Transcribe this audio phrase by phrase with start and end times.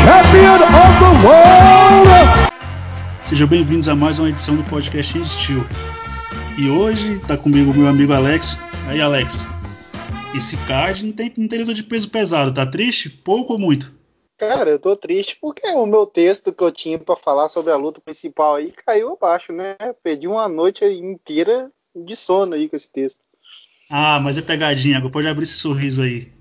[0.00, 2.08] champion of the world.
[3.24, 5.60] Sejam bem-vindos a mais uma edição do podcast em Steel.
[6.58, 8.56] E hoje tá comigo meu amigo Alex.
[8.88, 9.44] Aí, Alex.
[10.34, 13.10] Esse card não tem, não tem luta de peso pesado, tá triste?
[13.10, 13.92] Pouco ou muito?
[14.38, 17.76] Cara, eu tô triste porque o meu texto que eu tinha para falar sobre a
[17.76, 19.76] luta principal aí caiu abaixo, né?
[20.02, 23.20] Perdi uma noite inteira de sono aí com esse texto.
[23.90, 26.32] Ah, mas é pegadinha, agora pode abrir esse sorriso aí.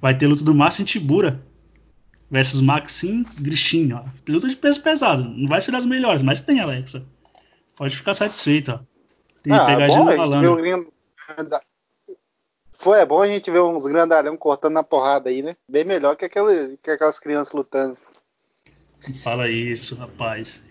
[0.00, 1.44] Vai ter luta do Márcio Tibura
[2.30, 4.04] versus Maxim Grishin, ó.
[4.28, 5.24] Luta de peso pesado.
[5.24, 7.04] Não vai ser das melhores, mas tem, Alexa.
[7.76, 8.80] Pode ficar satisfeito, ó.
[9.42, 10.92] Tem ah, pegadinha bom, falando.
[12.72, 15.56] Foi é bom a gente ver uns grandalhão cortando na porrada aí, né?
[15.68, 17.96] Bem melhor que, aquela, que aquelas crianças lutando.
[19.22, 20.62] Fala isso, rapaz.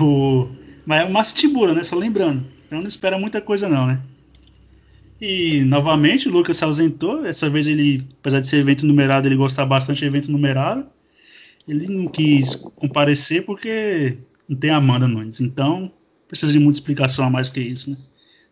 [0.00, 0.48] O...
[0.84, 1.84] Mas é o Márcio Tibura, né?
[1.84, 2.46] Só lembrando.
[2.66, 4.00] Então não espera muita coisa não, né?
[5.24, 7.22] E novamente o Lucas se ausentou.
[7.22, 10.84] Dessa vez ele, apesar de ser evento numerado, ele gostar bastante de evento numerado.
[11.68, 15.40] Ele não quis comparecer porque não tem Amanda Nunes.
[15.40, 15.92] Então
[16.26, 17.98] precisa de muita explicação a mais que isso, né?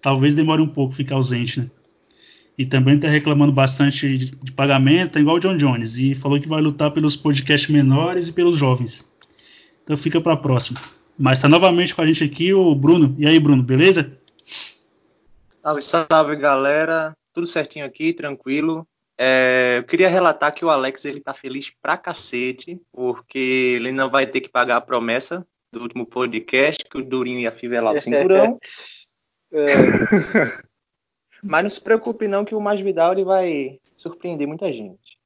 [0.01, 1.69] Talvez demore um pouco ficar ausente, né?
[2.57, 5.97] E também está reclamando bastante de, de pagamento, igual o John Jones.
[5.97, 9.05] E falou que vai lutar pelos podcasts menores e pelos jovens.
[9.83, 10.79] Então fica para a próxima.
[11.19, 13.17] Mas está novamente com a gente aqui o Bruno.
[13.19, 14.20] E aí, Bruno, beleza?
[15.63, 17.15] Salve, salve, galera.
[17.33, 18.87] Tudo certinho aqui, tranquilo.
[19.19, 24.09] É, eu queria relatar que o Alex ele tá feliz pra cacete, porque ele não
[24.09, 28.01] vai ter que pagar a promessa do último podcast, que o Durinho ia fivelar o
[28.01, 28.59] cinturão.
[29.53, 29.75] é.
[31.43, 35.19] Mas não se preocupe não que o Mais Vidal ele vai surpreender muita gente.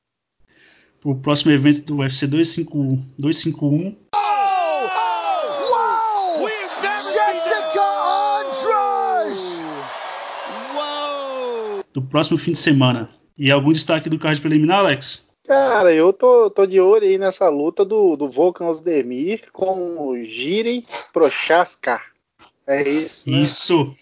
[1.04, 3.96] O próximo evento do UFC 251.
[11.94, 13.08] Do próximo fim de semana.
[13.38, 15.30] E algum destaque do card preliminar, Alex?
[15.46, 20.20] Cara, eu tô, tô de olho aí nessa luta do, do Volkan Osdemir com o
[20.20, 20.82] Jiren
[21.12, 22.02] Prochaska.
[22.66, 23.30] É isso.
[23.30, 23.38] Né?
[23.38, 23.94] Isso.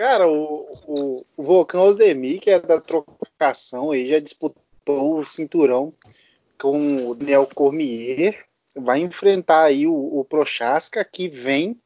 [0.00, 5.92] Cara, o, o, o Volcão Osdemir, que é da trocação, aí já disputou o cinturão
[6.58, 8.46] com o Daniel Cormier.
[8.76, 11.76] Vai enfrentar aí o, o Prochaska, que vem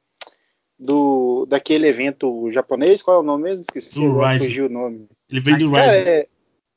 [0.78, 3.02] do daquele evento japonês.
[3.02, 3.62] Qual é o nome mesmo?
[3.62, 4.00] Esqueci,
[4.38, 5.08] fugiu o nome.
[5.28, 5.96] Ele vem do Rise.
[5.96, 6.26] É,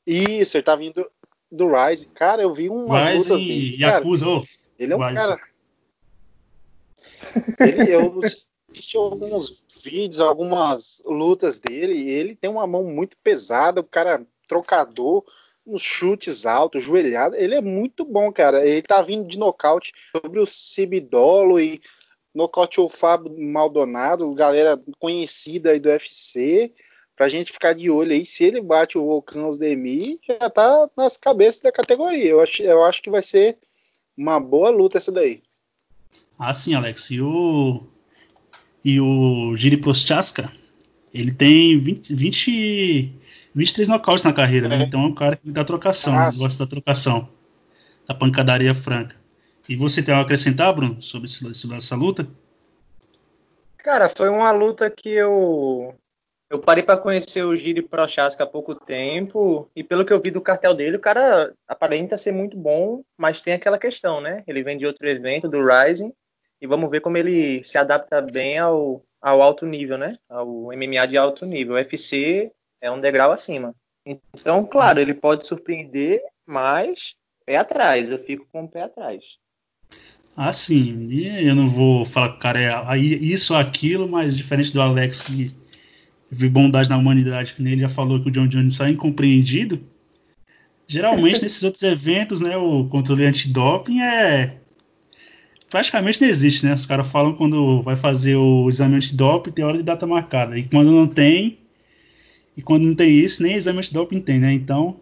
[0.06, 1.06] isso, ele tá vindo
[1.50, 2.06] do Rise.
[2.08, 3.76] Cara, eu vi umas Rise lutas dele.
[3.82, 4.44] Yakuza, cara, oh.
[4.78, 5.14] Ele é um Rise.
[5.14, 5.40] cara.
[7.60, 8.20] Ele, eu
[8.70, 14.24] assisti alguns vídeos, algumas lutas dele, e ele tem uma mão muito pesada, o cara
[14.48, 15.24] trocador,
[15.66, 18.66] uns chutes altos, joelhado, ele é muito bom, cara.
[18.66, 21.80] Ele tá vindo de nocaute sobre o Cibidolo e
[22.38, 26.72] nocauteou o Fábio Maldonado, galera conhecida aí do UFC,
[27.16, 31.16] pra gente ficar de olho aí, se ele bate o Volcão Osdemir, já tá nas
[31.16, 32.30] cabeças da categoria.
[32.30, 33.58] Eu acho, eu acho que vai ser
[34.16, 35.42] uma boa luta essa daí.
[36.38, 37.10] Ah, sim, Alex.
[37.10, 37.82] E o
[38.84, 40.52] e o Giri Prochaska,
[41.12, 43.12] ele tem 20, 20
[43.52, 44.82] 23 nocautes na carreira, né?
[44.82, 44.82] É.
[44.84, 46.30] Então é um cara que dá trocação, Ah, né?
[46.38, 47.28] gosta da trocação,
[48.06, 49.16] da pancadaria franca.
[49.68, 51.28] E você tem a acrescentar, Bruno, sobre
[51.76, 52.26] essa luta?
[53.76, 55.94] Cara, foi uma luta que eu
[56.50, 60.30] eu parei para conhecer o Giri Prochaska há pouco tempo e pelo que eu vi
[60.30, 64.42] do cartel dele, o cara aparenta ser muito bom, mas tem aquela questão, né?
[64.46, 66.10] Ele vem de outro evento, do Rising,
[66.60, 70.14] e vamos ver como ele se adapta bem ao, ao alto nível, né?
[70.28, 71.74] Ao MMA de alto nível.
[71.74, 72.50] O UFC
[72.80, 73.74] é um degrau acima.
[74.06, 77.14] Então, claro, ele pode surpreender, mas
[77.44, 78.10] pé atrás.
[78.10, 79.38] Eu fico com o pé atrás.
[80.40, 81.08] Ah, sim.
[81.10, 82.60] E eu não vou falar que o cara
[82.94, 85.52] é isso ou aquilo, mas diferente do Alex que
[86.30, 89.82] viu bondade na humanidade, que nele já falou que o John Jones só é incompreendido.
[90.86, 94.58] Geralmente nesses outros eventos, né, o controle antidoping é
[95.68, 96.72] praticamente não existe, né?
[96.72, 100.56] Os caras falam quando vai fazer o exame antidoping tem hora de data marcada.
[100.56, 101.58] E quando não tem,
[102.56, 104.52] e quando não tem isso, nem exame antidoping tem, né?
[104.52, 105.00] Então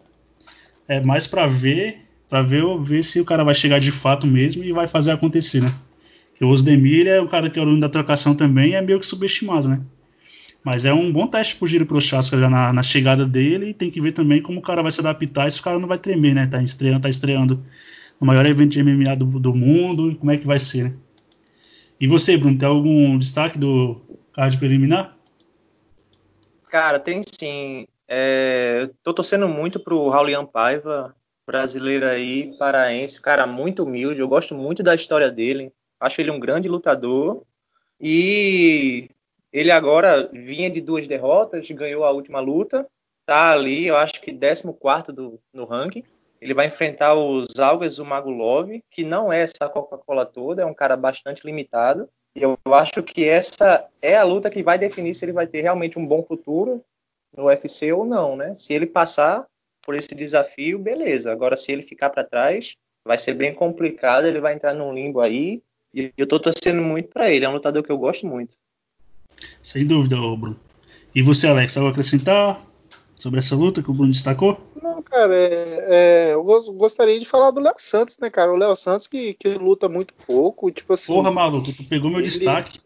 [0.89, 4.65] é mais pra ver, para ver, ver se o cara vai chegar de fato mesmo
[4.65, 5.73] e vai fazer acontecer, né?
[6.31, 9.07] Porque o Osdemir é um cara que é o da trocação também é meio que
[9.07, 9.81] subestimado, né?
[10.63, 13.91] Mas é um bom teste pro Giro Prochaska já na, na chegada dele e tem
[13.91, 15.97] que ver também como o cara vai se adaptar e se o cara não vai
[15.97, 16.47] tremer, né?
[16.47, 17.65] Tá estreando, tá estreando
[18.21, 20.95] no maior evento de MMA do, do mundo, e como é que vai ser, né?
[22.01, 24.01] E você, Bruno, tem algum destaque do
[24.33, 25.17] card preliminar?
[26.69, 27.87] Cara, tem sim.
[28.09, 31.15] É, tô torcendo muito pro Raulian Paiva,
[31.47, 34.21] brasileiro aí, paraense, cara muito humilde.
[34.21, 35.73] Eu gosto muito da história dele.
[36.01, 37.43] Acho ele um grande lutador.
[38.01, 39.09] E
[39.53, 42.87] ele agora vinha de duas derrotas, ganhou a última luta.
[43.25, 46.05] Tá ali, eu acho que 14 do, no ranking.
[46.41, 47.45] Ele vai enfrentar o
[48.05, 52.09] Magulov, que não é essa Coca-Cola toda, é um cara bastante limitado.
[52.35, 55.63] E eu acho que essa é a luta que vai definir se ele vai ter
[55.63, 56.85] realmente um bom futuro
[57.35, 58.55] no UFC ou não, né?
[58.55, 59.47] Se ele passar
[59.87, 61.31] por esse desafio, beleza.
[61.31, 64.27] Agora, se ele ficar para trás, vai ser bem complicado.
[64.27, 65.63] Ele vai entrar num limbo aí.
[65.95, 67.45] E eu tô torcendo muito para ele.
[67.45, 68.55] É um lutador que eu gosto muito.
[69.63, 70.59] Sem dúvida, Bruno.
[71.15, 72.61] E você, Alex, algo a acrescentar
[73.15, 74.61] sobre essa luta que o Bruno destacou?
[74.83, 76.45] Não, cara, é, é, eu
[76.75, 78.53] gostaria de falar do Léo Santos, né, cara?
[78.53, 81.13] O Léo Santos que, que luta muito pouco, tipo assim.
[81.13, 82.29] Porra, maluco, tu pegou meu ele...
[82.29, 82.81] destaque.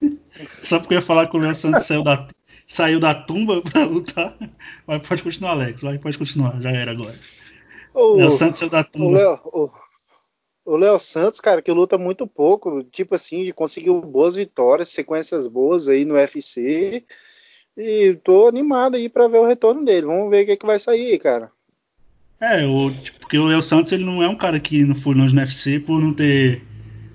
[0.64, 2.26] Só porque eu ia falar que o Léo Santos saiu da,
[2.66, 4.36] saiu da tumba pra lutar.
[4.86, 5.80] Mas pode continuar, Alex.
[5.82, 7.14] Vai, pode continuar, já era agora.
[7.94, 9.06] O Léo Santos saiu da tumba.
[9.06, 9.70] O Léo, o,
[10.66, 15.88] o Léo Santos, cara, que luta muito pouco, tipo assim, conseguiu boas vitórias, sequências boas
[15.88, 17.04] aí no UFC.
[17.76, 20.06] E tô animado aí para ver o retorno dele.
[20.06, 21.50] Vamos ver o que, é que vai sair, cara.
[22.40, 25.14] É, o, tipo, porque o Léo Santos ele não é um cara que não foi
[25.14, 26.62] longe no UFC por não ter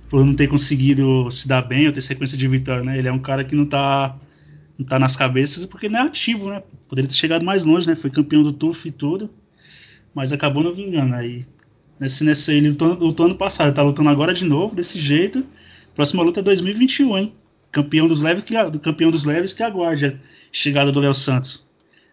[0.09, 2.97] por não ter conseguido se dar bem ou ter sequência de vitória, né?
[2.97, 4.19] Ele é um cara que não tá
[4.77, 6.63] não tá nas cabeças porque não é ativo, né?
[6.87, 7.95] Poderia ter chegado mais longe, né?
[7.95, 9.29] Foi campeão do TUF e tudo,
[10.13, 11.45] mas acabou não vingando aí.
[11.99, 15.45] Nesse, nesse ele lutou, lutou ano passado, tá lutando agora de novo, desse jeito.
[15.93, 17.35] Próxima luta é 2021, hein?
[17.71, 20.13] Campeão dos leves que, do campeão dos leves que aguarde a
[20.51, 21.69] chegada do Léo Santos.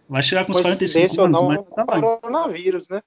[0.09, 3.01] Vai chegar com os 45 anos, ou não, tá coronavírus, né?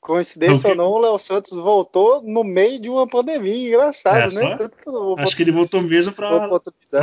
[0.00, 4.56] Coincidência ou não, o Léo Santos voltou no meio de uma pandemia, engraçado, é, né?
[4.56, 6.46] Tanto, acho que ele voltou mesmo para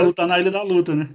[0.02, 1.10] lutar na Ilha da Luta, né?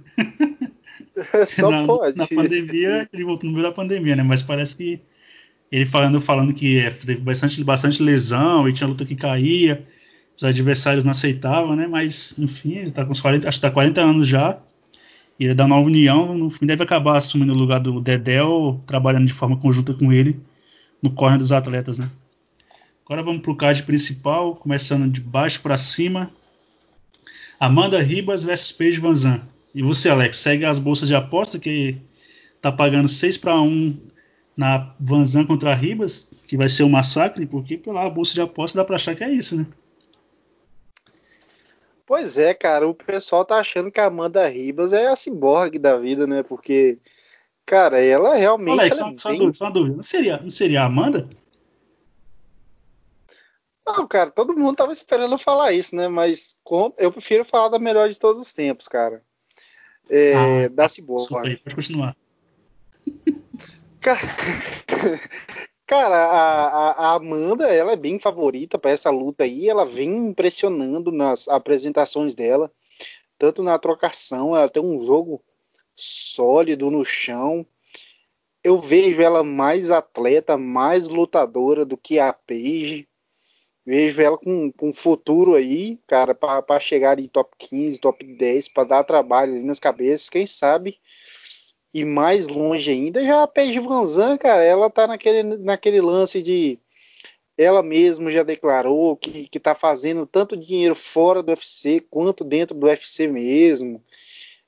[1.47, 2.17] Só na, pode.
[2.17, 4.23] Na pandemia, ele voltou no meio da pandemia, né?
[4.23, 5.01] Mas parece que
[5.71, 9.87] ele falando, falando que é, teve bastante, bastante lesão e tinha luta que caía,
[10.35, 11.87] os adversários não aceitavam, né?
[11.87, 14.59] Mas, enfim, ele tá com uns 40, acho que tá 40 anos já.
[15.39, 19.25] E é da nova união, no fim deve acabar assumindo o lugar do Dedel, trabalhando
[19.25, 20.39] de forma conjunta com ele
[21.01, 22.09] no corner dos atletas, né?
[23.03, 26.31] Agora vamos pro card principal, começando de baixo para cima.
[27.59, 29.41] Amanda Ribas versus Paige Vanzan.
[29.73, 31.97] E você, Alex, segue as bolsas de aposta que
[32.61, 34.11] tá pagando 6 para 1
[34.55, 38.77] na Vanzan contra a Ribas, que vai ser um massacre, porque pela bolsa de aposta
[38.77, 39.65] dá para achar que é isso, né?
[42.05, 45.97] Pois é, cara, o pessoal tá achando que a Amanda Ribas é a ciborgue da
[45.97, 46.43] vida, né?
[46.43, 46.99] Porque,
[47.65, 48.79] cara, ela realmente.
[48.79, 49.39] Alex, ela é só, bem...
[49.39, 49.95] dúvida, só dúvida.
[49.95, 51.29] Não seria, não seria a Amanda?
[53.87, 56.09] Não, cara, todo mundo tava esperando falar isso, né?
[56.09, 56.59] Mas
[56.97, 59.23] eu prefiro falar da melhor de todos os tempos, cara.
[60.13, 61.21] É, ah, da Cyborg.
[61.21, 62.17] Desculpa aí, pode continuar.
[64.01, 64.19] Cara,
[65.85, 69.69] cara a, a, Amanda, ela é bem favorita para essa luta aí.
[69.69, 72.71] Ela vem impressionando nas apresentações dela,
[73.37, 75.39] tanto na trocação, ela tem um jogo
[75.95, 77.63] sólido no chão.
[78.63, 83.07] Eu vejo ela mais atleta, mais lutadora do que a Paige.
[83.85, 88.87] Vejo ela com, com futuro aí, cara, para chegar em top 15, top 10, para
[88.87, 90.29] dar trabalho ali nas cabeças.
[90.29, 90.99] Quem sabe
[91.93, 96.79] e mais longe ainda, já a Paige Vanzan, cara, ela tá naquele, naquele lance de
[97.57, 102.75] ela mesma já declarou que, que tá fazendo tanto dinheiro fora do UFC quanto dentro
[102.75, 104.01] do UFC mesmo.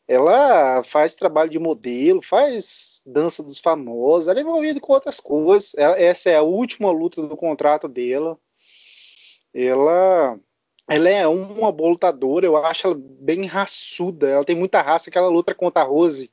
[0.07, 5.73] Ela faz trabalho de modelo, faz dança dos famosos, ela é envolvida com outras coisas.
[5.75, 8.37] Ela, essa é a última luta do contrato dela.
[9.53, 10.39] Ela
[10.89, 14.29] ela é uma boa lutadora, eu acho ela bem raçuda.
[14.29, 16.29] Ela tem muita raça que ela luta contra a Rose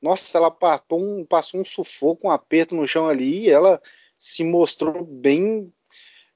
[0.00, 3.50] nossa, ela passou um, passou um sufoco, um aperto no chão ali.
[3.50, 3.80] ela
[4.16, 5.72] se mostrou bem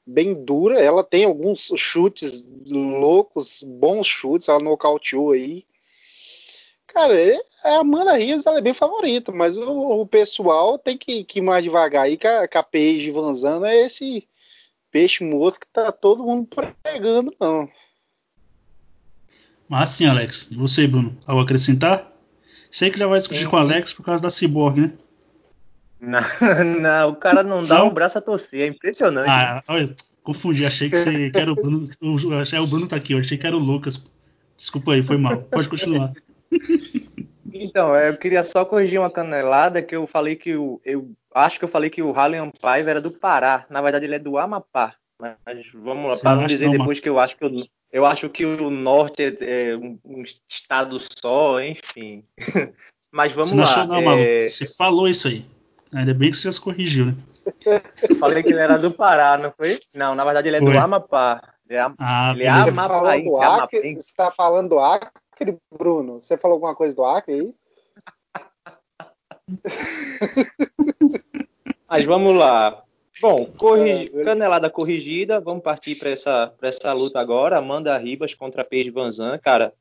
[0.04, 0.80] bem dura.
[0.80, 4.48] Ela tem alguns chutes loucos, bons chutes.
[4.48, 5.64] Ela nocauteou aí.
[6.86, 11.24] Cara, é, a Amanda Rios ela é bem favorita, mas o, o pessoal tem que,
[11.24, 13.12] que, ir mais devagar aí, que a, a Paige
[13.66, 14.28] é esse
[14.92, 16.48] peixe morto que tá todo mundo
[16.82, 17.68] pregando, não.
[19.68, 20.50] Mas sim, Alex.
[20.50, 21.16] E você, Bruno?
[21.26, 22.12] Algo a acrescentar?
[22.70, 23.48] Sei que já vai discutir Sim.
[23.48, 24.92] com o Alex por causa da Cyborg, né?
[26.00, 26.20] Não,
[26.80, 29.28] não, o cara não dá o braço a torcer, é impressionante.
[29.28, 31.88] Ah, olha, confundi, achei que você que era o Bruno.
[32.00, 34.10] O, achei, o Bruno tá aqui, eu achei que era o Lucas.
[34.58, 35.42] Desculpa aí, foi mal.
[35.42, 36.12] Pode continuar.
[37.52, 40.80] Então, é, eu queria só corrigir uma canelada que eu falei que o.
[40.84, 43.66] Eu acho que eu falei que o Rallian Paiva era do Pará.
[43.68, 44.94] Na verdade, ele é do Amapá.
[45.18, 47.50] Mas vamos lá, para não dizer depois que eu acho que eu,
[47.92, 52.24] eu acho que o norte é, é um, um, estado só, enfim.
[53.12, 53.86] Mas vamos lá.
[53.86, 54.48] Não, é...
[54.48, 55.44] Você falou isso aí.
[55.94, 57.14] Ainda bem que você já se corrigiu, né?
[58.08, 59.78] Eu falei que ele era do Pará, não foi?
[59.94, 60.72] Não, na verdade ele é foi.
[60.72, 61.40] do Amapá.
[61.68, 63.30] Ele é, ah, ele é Amapaense,
[63.70, 65.10] Você está falando do Acre,
[65.72, 66.22] Bruno?
[66.22, 67.54] Você falou alguma coisa do Acre aí?
[71.88, 72.82] Mas vamos lá.
[73.20, 74.08] Bom, corrigi...
[74.24, 77.58] canelada corrigida, vamos partir para essa, essa luta agora.
[77.58, 79.38] Amanda Ribas contra Paige Vanzan.
[79.38, 79.74] Cara,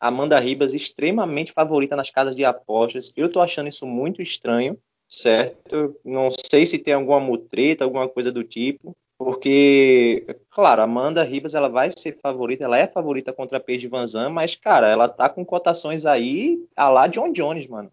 [0.00, 3.12] Amanda Ribas extremamente favorita nas casas de apostas.
[3.16, 4.76] Eu tô achando isso muito estranho,
[5.08, 5.96] certo?
[6.04, 8.96] Não sei se tem alguma mutreta, alguma coisa do tipo.
[9.16, 14.30] Porque, claro, Amanda Ribas ela vai ser favorita, ela é favorita contra a Paige Vanzan,
[14.30, 17.90] mas, cara, ela tá com cotações aí a lá John Jones, mano.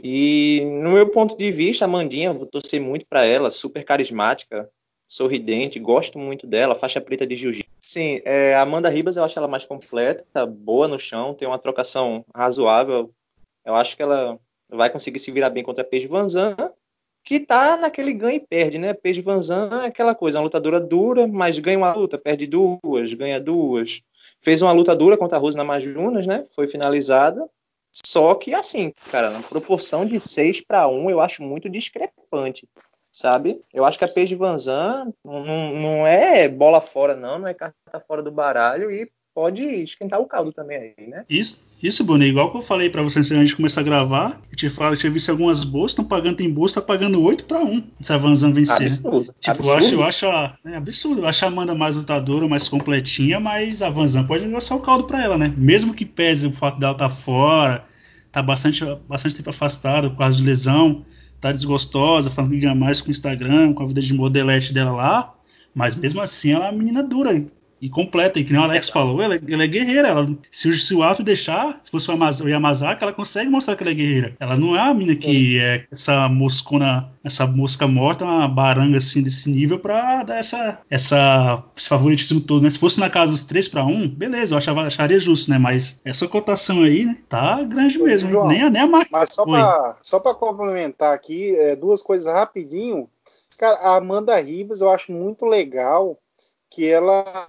[0.00, 4.70] E no meu ponto de vista, a Mandinha, vou torcer muito para ela, super carismática,
[5.06, 7.68] sorridente, gosto muito dela, faixa preta de jiu-jitsu.
[7.80, 11.58] Sim, é, a Amanda Ribas eu acho ela mais completa, boa no chão, tem uma
[11.58, 13.10] trocação razoável.
[13.64, 14.38] Eu acho que ela
[14.68, 16.54] vai conseguir se virar bem contra a Paige Vanzan,
[17.28, 18.94] que tá naquele ganha e perde, né?
[18.94, 23.38] Paige Vanzan é aquela coisa, uma lutadora dura, mas ganha uma luta, perde duas, ganha
[23.38, 24.00] duas.
[24.40, 26.46] Fez uma luta dura contra a Rose Namajunas, né?
[26.50, 27.46] Foi finalizada.
[27.92, 32.66] Só que, assim, cara, na proporção de 6 para 1, eu acho muito discrepante,
[33.12, 33.60] sabe?
[33.74, 37.52] Eu acho que a Paige Van Zandt não, não é bola fora, não, não é
[37.52, 41.24] carta fora do baralho e pode esquentar o caldo também aí, né?
[41.30, 44.56] Isso, isso, Bruno, igual que eu falei para vocês antes de começar a gravar, eu
[44.56, 47.60] te falo, eu tinha visto algumas bolsas, estão pagando em bolsa, tá pagando 8 para
[47.60, 48.86] 1 se a Van Zandt vencer.
[48.86, 49.32] Absurdo.
[49.38, 49.70] Tipo, absurdo.
[49.70, 53.38] eu acho, eu acho a, é absurdo, eu acho a Amanda mais lutadora, mais completinha,
[53.38, 55.54] mas a Van Zandt pode negociar o caldo para ela, né?
[55.56, 57.84] Mesmo que pese o fato dela estar tá fora,
[58.32, 61.04] tá bastante, bastante tempo afastada por causa de lesão,
[61.40, 64.90] tá desgostosa, falando que ganha mais com o Instagram, com a vida de modelete dela
[64.90, 65.34] lá,
[65.72, 67.30] mas mesmo assim ela é uma menina dura
[67.80, 68.38] e completa.
[68.38, 70.08] E que nem o Alex falou, ela, ela, é guerreira.
[70.08, 73.92] Ela, se, se o ato deixar, se fosse o Yamazaki, ela consegue mostrar que ela
[73.92, 74.36] é guerreira.
[74.40, 79.22] Ela não é uma mina que é essa moscona, essa mosca morta, uma baranga assim
[79.22, 82.70] desse nível pra dar essa, essa, esse favoritismo todo, né?
[82.70, 85.58] Se fosse na casa dos 3 para 1, beleza, eu achava, acharia justo, né?
[85.58, 88.30] Mas essa cotação aí, né, tá grande mesmo.
[88.30, 89.18] João, nem, a, nem a máquina.
[89.18, 93.08] Mas só pra, só pra complementar aqui, é, duas coisas rapidinho.
[93.56, 96.16] Cara, a Amanda Ribas eu acho muito legal
[96.78, 97.48] que ela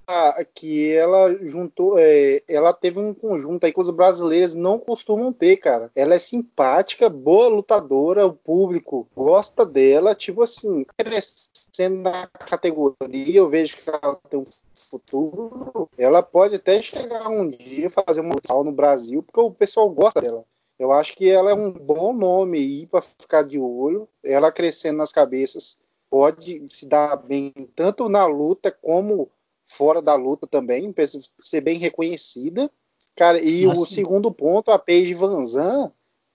[0.56, 5.58] que ela juntou, é, ela teve um conjunto aí que os brasileiros não costumam ter,
[5.58, 5.92] cara.
[5.96, 13.48] Ela é simpática, boa lutadora, o público gosta dela, tipo assim, crescendo na categoria, eu
[13.48, 15.88] vejo que ela tem um futuro.
[15.96, 20.20] Ela pode até chegar um dia fazer uma luta no Brasil, porque o pessoal gosta
[20.22, 20.44] dela.
[20.80, 24.08] Eu acho que ela é um bom nome aí para ficar de olho.
[24.24, 25.78] Ela crescendo nas cabeças
[26.10, 29.30] pode se dar bem tanto na luta como
[29.66, 30.94] fora da luta também,
[31.40, 32.70] ser bem reconhecida.
[33.16, 33.82] Cara, e Nossa.
[33.82, 35.92] o segundo ponto, a Paige Vanzan,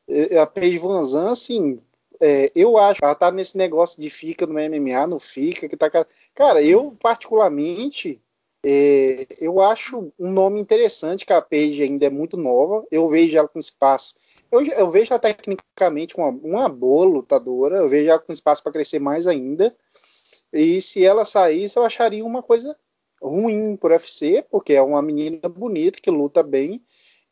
[0.08, 1.80] eh, a Paige Vanzan, assim,
[2.20, 5.90] é, eu acho, ela tá nesse negócio de fica no MMA, não fica, que tá
[6.34, 8.20] cara, eu particularmente
[8.64, 13.36] é, eu acho um nome interessante que a Paige ainda é muito nova, eu vejo
[13.36, 14.14] ela com espaço
[14.54, 18.72] eu, eu vejo ela tecnicamente uma, uma boa lutadora, eu vejo ela com espaço para
[18.72, 19.74] crescer mais ainda.
[20.52, 22.76] E se ela saísse, eu acharia uma coisa
[23.20, 26.82] ruim por UFC, porque é uma menina bonita que luta bem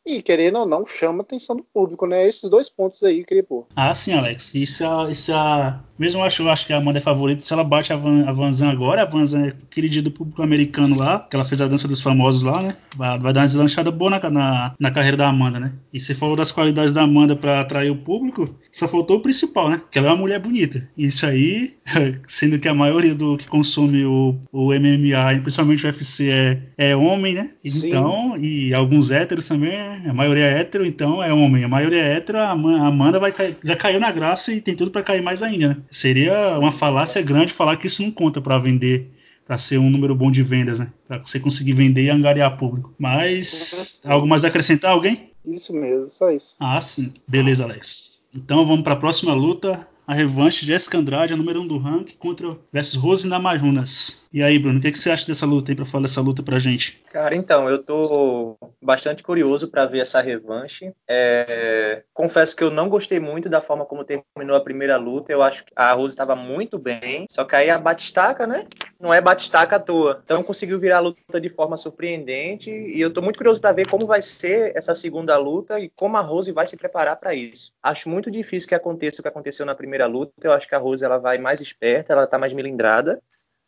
[0.05, 2.27] e, querendo ou não, chama a atenção do público, né?
[2.27, 3.65] Esses dois pontos aí eu queria pôr.
[3.75, 4.53] Ah, sim, Alex.
[4.53, 7.43] Isso, é, isso é, mesmo eu acho, eu acho que a Amanda é favorita.
[7.43, 10.97] Se ela bate a, Van, a Vanzan agora, a Vanzan é querida do público americano
[10.97, 12.75] lá, que ela fez a dança dos famosos lá, né?
[12.97, 15.71] Vai, vai dar uma deslanchada boa na, na, na, carreira da Amanda, né?
[15.93, 19.69] E você falou das qualidades da Amanda para atrair o público, só faltou o principal,
[19.69, 19.81] né?
[19.89, 20.87] Que ela é uma mulher bonita.
[20.97, 21.75] Isso aí,
[22.27, 26.95] sendo que a maioria do que consome o, o MMA, principalmente o UFC, é, é
[26.95, 27.51] homem, né?
[27.63, 28.43] Então, sim.
[28.43, 31.63] e alguns héteros também a maioria é hétero, então é homem.
[31.63, 34.91] A maioria é hétero, a Amanda vai cair, já caiu na graça e tem tudo
[34.91, 35.69] para cair mais ainda.
[35.69, 35.77] Né?
[35.91, 39.11] Seria uma falácia grande falar que isso não conta para vender,
[39.45, 40.91] para ser um número bom de vendas, né?
[41.07, 42.93] Para você conseguir vender e angariar público.
[42.97, 45.31] Mas algo mais a acrescentar alguém?
[45.45, 46.55] Isso mesmo, só isso.
[46.59, 47.13] Ah, sim.
[47.27, 48.21] Beleza, Alex.
[48.35, 49.87] Então vamos para a próxima luta.
[50.05, 54.23] A revanche Jéssica Andrade, a número 1 um do ranking, contra versus Rose Namajunas.
[54.33, 56.41] E aí, Bruno, o que, que você acha dessa luta aí para falar dessa luta
[56.41, 56.99] pra gente?
[57.11, 60.91] Cara, então, eu tô bastante curioso para ver essa revanche.
[61.07, 62.01] É...
[62.11, 65.31] Confesso que eu não gostei muito da forma como terminou a primeira luta.
[65.31, 68.65] Eu acho que a Rose estava muito bem, só que aí a Batistaca, né?
[68.99, 70.19] Não é Batistaca à toa.
[70.23, 73.87] Então conseguiu virar a luta de forma surpreendente e eu tô muito curioso para ver
[73.87, 77.71] como vai ser essa segunda luta e como a Rose vai se preparar para isso.
[77.83, 80.33] Acho muito difícil que aconteça o que aconteceu na primeira luta.
[80.41, 83.21] Eu acho que a Rose ela vai mais esperta, ela tá mais melindrada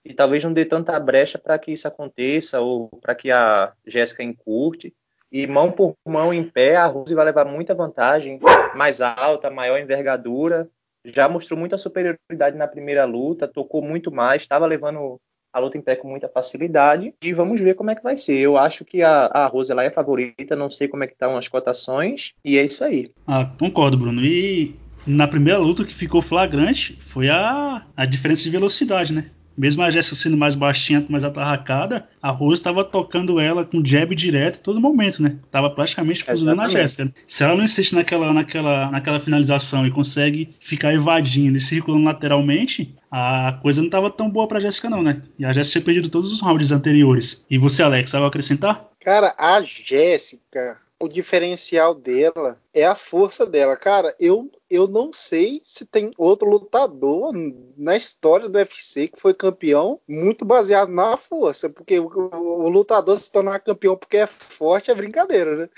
[0.06, 4.22] e talvez não dê tanta brecha para que isso aconteça ou para que a Jéssica
[4.22, 4.94] encurte.
[5.32, 8.40] E mão por mão em pé, a Rose vai levar muita vantagem,
[8.76, 10.70] mais alta, maior envergadura.
[11.04, 15.20] Já mostrou muita superioridade na primeira luta, tocou muito mais, estava levando
[15.52, 17.14] a luta em pé com muita facilidade.
[17.22, 18.38] E vamos ver como é que vai ser.
[18.38, 21.36] Eu acho que a, a Rose ela é favorita, não sei como é que estão
[21.36, 23.12] as cotações, e é isso aí.
[23.26, 24.22] Ah, concordo, Bruno.
[24.24, 29.26] E Na primeira luta, o que ficou flagrante foi a, a diferença de velocidade, né?
[29.58, 34.14] Mesmo a Jéssica sendo mais baixinha, mais atarracada, a Rose estava tocando ela com jab
[34.14, 35.38] direto todo momento, né?
[35.50, 37.14] Tava praticamente fuzilando a Jéssica.
[37.26, 42.94] Se ela não insiste naquela, naquela, naquela finalização e consegue ficar evadindo e circulando lateralmente,
[43.10, 45.22] a coisa não estava tão boa para Jéssica não, né?
[45.40, 47.46] E a Jéssica tinha perdido todos os rounds anteriores.
[47.50, 48.90] E você, Alex, sabe acrescentar?
[49.00, 53.76] Cara, a Jéssica, o diferencial dela é a força dela.
[53.78, 57.32] Cara, eu eu não sei se tem outro lutador
[57.78, 63.18] na história do UFC que foi campeão muito baseado na força, porque o, o, lutador
[63.20, 65.70] se tornar campeão porque é forte é brincadeira, né?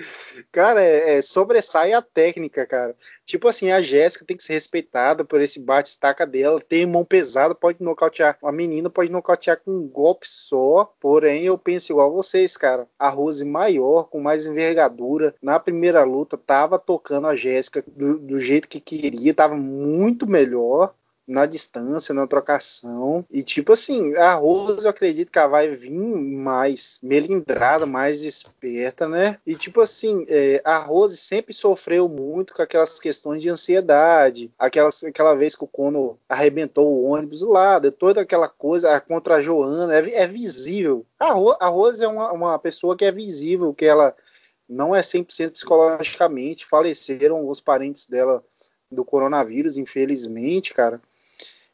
[0.51, 2.95] Cara, é, é, sobressai a técnica, cara.
[3.25, 7.53] Tipo assim, a Jéssica tem que ser respeitada por esse bate-estaca dela, tem mão pesada,
[7.53, 8.37] pode nocautear.
[8.41, 12.87] A menina pode nocautear com um golpe só, porém eu penso igual vocês, cara.
[12.97, 18.39] A Rose maior, com mais envergadura, na primeira luta tava tocando a Jéssica do, do
[18.39, 20.93] jeito que queria, estava muito melhor
[21.27, 23.25] na distância, na trocação.
[23.29, 29.09] E tipo assim, a Rose eu acredito que ela vai vir mais melindrada, mais esperta,
[29.09, 29.37] né?
[29.45, 35.03] E tipo assim, é, a Rose sempre sofreu muito com aquelas questões de ansiedade, aquelas,
[35.03, 39.93] aquela vez que o Cono arrebentou o ônibus lá, toda aquela coisa contra a Joana,
[39.93, 41.05] é, é visível.
[41.19, 44.15] A, Ro, a Rose é uma, uma pessoa que é visível, que ela
[44.67, 48.43] não é 100% psicologicamente, faleceram os parentes dela
[48.91, 51.01] do coronavírus, infelizmente, cara.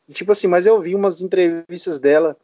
[0.07, 2.37] E, tipo assim, mas eu vi umas entrevistas dela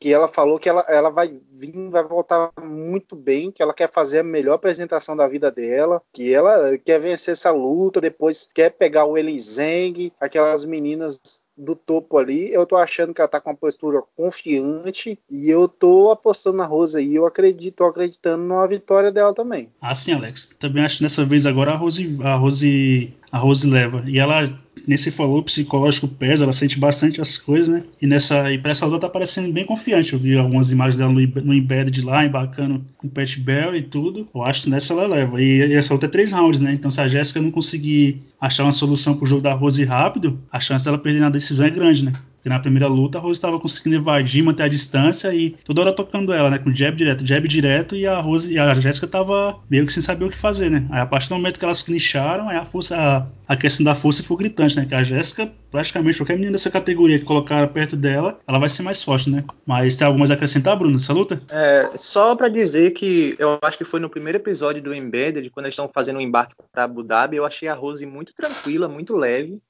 [0.00, 3.90] que ela falou que ela, ela vai vir, vai voltar muito bem, que ela quer
[3.90, 8.70] fazer a melhor apresentação da vida dela, que ela quer vencer essa luta, depois quer
[8.70, 13.50] pegar o Elizeng, aquelas meninas do topo ali, eu tô achando que ela tá com
[13.50, 18.66] uma postura confiante e eu tô apostando na Rose aí, eu acredito, tô acreditando numa
[18.66, 19.68] vitória dela também.
[19.80, 20.54] Ah, sim, Alex.
[20.58, 24.04] Também acho que dessa vez agora a Rose, a Rose, a Rose leva.
[24.06, 24.48] E ela
[24.86, 27.82] nesse falou psicológico pesa, ela sente bastante as coisas, né?
[28.00, 30.12] E nessa e pra essa luta tá parecendo bem confiante.
[30.12, 34.28] Eu vi algumas imagens dela no, no Embedded lá, embarcando com Pat Bell e tudo.
[34.32, 35.42] Eu acho que nessa ela leva.
[35.42, 36.72] E, e essa luta é três rounds, né?
[36.74, 40.60] Então se a Jéssica não conseguir achar uma solução pro jogo da Rose rápido, a
[40.60, 42.12] chance dela perder na decisão é grande, né?
[42.44, 45.94] Porque na primeira luta a Rose estava conseguindo evadir, manter a distância e toda hora
[45.94, 46.58] tocando ela, né?
[46.58, 50.02] Com jab direto, jab direto e a Rose e a Jéssica tava meio que sem
[50.02, 50.86] saber o que fazer, né?
[50.90, 53.94] Aí a partir do momento que elas clincharam, aí a força, a, a questão da
[53.94, 54.84] força ficou gritante, né?
[54.84, 58.82] Que a Jéssica, praticamente qualquer menina dessa categoria que colocar perto dela, ela vai ser
[58.82, 59.42] mais forte, né?
[59.64, 61.40] Mas tem algumas a acrescentar, Bruno, nessa luta?
[61.48, 65.64] É, só para dizer que eu acho que foi no primeiro episódio do Embedded, quando
[65.64, 68.86] eles estão fazendo o um embarque para Abu Dhabi, eu achei a Rose muito tranquila,
[68.86, 69.62] muito leve.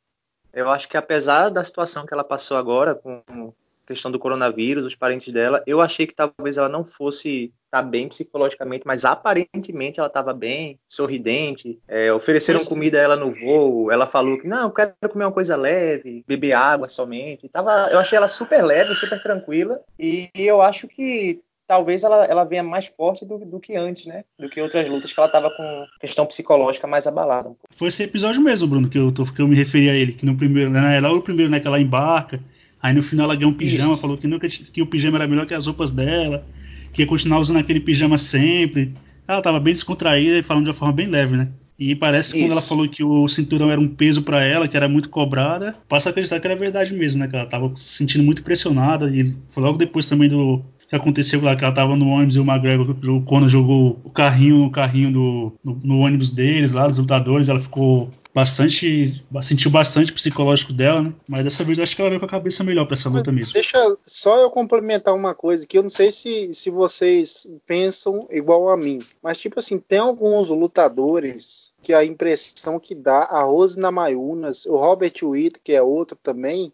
[0.55, 4.87] Eu acho que apesar da situação que ela passou agora com a questão do coronavírus,
[4.87, 9.05] os parentes dela, eu achei que talvez ela não fosse estar tá bem psicologicamente, mas
[9.05, 11.79] aparentemente ela estava bem, sorridente.
[11.89, 15.33] É, ofereceram comida a ela no voo, ela falou que não, eu quero comer uma
[15.33, 17.49] coisa leve, beber água somente.
[17.49, 22.45] Tava, eu achei ela super leve, super tranquila e eu acho que talvez ela, ela
[22.45, 24.25] venha mais forte do, do que antes, né?
[24.39, 27.53] Do que outras lutas que ela tava com questão psicológica mais abalada.
[27.71, 30.37] Foi esse episódio mesmo, Bruno, que eu, que eu me referi a ele, que no
[30.37, 32.41] primeiro, né, logo o primeiro, né, que ela embarca,
[32.83, 34.01] aí no final ela ganhou um pijama, Isso.
[34.01, 36.47] falou que, nunca, que o pijama era melhor que as roupas dela,
[36.93, 38.95] que ia continuar usando aquele pijama sempre.
[39.27, 41.49] Ela tava bem descontraída e falando de uma forma bem leve, né?
[41.79, 42.47] E parece que Isso.
[42.47, 45.75] quando ela falou que o cinturão era um peso para ela, que era muito cobrada,
[45.89, 47.27] passa a acreditar que era verdade mesmo, né?
[47.27, 49.11] Que ela tava se sentindo muito pressionada.
[49.11, 52.41] E foi logo depois também do, que aconteceu lá, que ela tava no ônibus e
[52.41, 56.87] o McGregor, o Conor jogou o carrinho no carrinho do no, no, ônibus deles lá,
[56.87, 61.15] dos lutadores, ela ficou bastante, sentiu bastante o psicológico dela, né?
[61.29, 63.53] Mas dessa vez acho que ela veio com a cabeça melhor para essa luta mesmo.
[63.53, 68.69] Deixa só eu complementar uma coisa que eu não sei se, se vocês pensam igual
[68.69, 73.79] a mim, mas tipo assim, tem alguns lutadores que a impressão que dá, a Rose
[73.79, 76.73] Namayunas, o Robert Witt, que é outro também,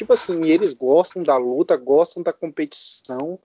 [0.00, 3.38] tipo assim, eles gostam da luta, gostam da competição,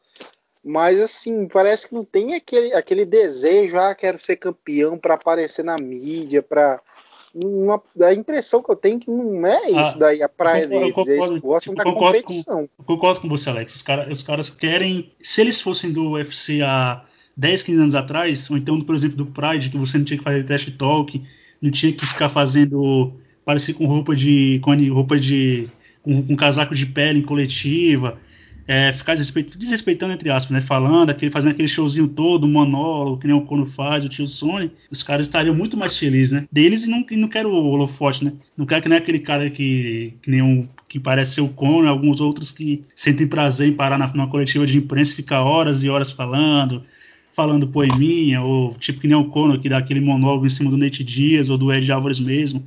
[0.63, 5.65] mas assim, parece que não tem aquele, aquele desejo, ah, quero ser campeão para aparecer
[5.65, 6.80] na mídia, para
[7.34, 10.65] uma, a impressão que eu tenho é que não é isso ah, daí a praia
[10.65, 12.70] deles, concordo, eles gostam da competição.
[12.78, 13.76] Com, concordo com você, Alex.
[13.76, 17.04] Os, cara, os caras querem, se eles fossem do UFC há
[17.36, 20.24] 10, 15 anos atrás, ou então, por exemplo, do Pride, que você não tinha que
[20.24, 21.22] fazer test talk,
[21.62, 23.13] não tinha que ficar fazendo
[23.44, 25.70] parecer com roupa de com roupa de
[26.06, 28.18] com, com casaco de pele em coletiva,
[28.68, 30.62] é, ficar desrespeitando, entre aspas, né?
[30.62, 34.72] Falando, aquele, fazendo aquele showzinho todo, monólogo, que nem o Kono faz, o tio Sony,
[34.89, 36.48] os caras estariam muito mais felizes, né?
[36.52, 38.34] Deles e não, e não quero o holofote, né?
[38.56, 41.89] Não quero que nem aquele cara que, que nem um que parece ser o Kono,
[41.89, 45.84] alguns outros que sentem prazer em parar na, numa coletiva de imprensa e ficar horas
[45.84, 46.84] e horas falando,
[47.34, 50.78] falando poeminha, ou tipo que nem o Kono, que dá aquele monólogo em cima do
[50.78, 52.65] Nate Dias ou do Ed Álvares mesmo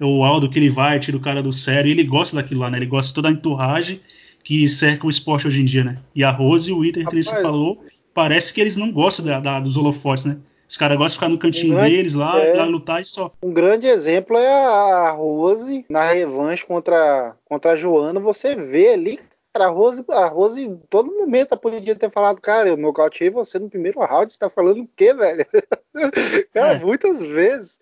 [0.00, 2.70] o Aldo que ele vai, tira o cara do sério, e ele gosta daquilo lá,
[2.70, 2.78] né?
[2.78, 4.00] Ele gosta de toda a enturragem
[4.42, 5.98] que cerca o esporte hoje em dia, né?
[6.14, 7.82] E a Rose e o Iter, que você falou,
[8.14, 10.36] parece que eles não gostam da, da, dos holofotes, né?
[10.68, 13.04] Os caras gostam de ficar no cantinho um grande, deles lá, é, lá, lutar e
[13.04, 13.32] só.
[13.42, 18.18] Um grande exemplo é a Rose na revanche contra, contra a Joana.
[18.18, 19.18] Você vê ali,
[19.56, 23.58] cara, a Rose, a Rose em todo momento podia ter falado, cara, eu nocauteei você
[23.58, 25.46] no primeiro round, você tá falando o quê, velho?
[26.52, 26.78] cara, é.
[26.78, 27.78] muitas vezes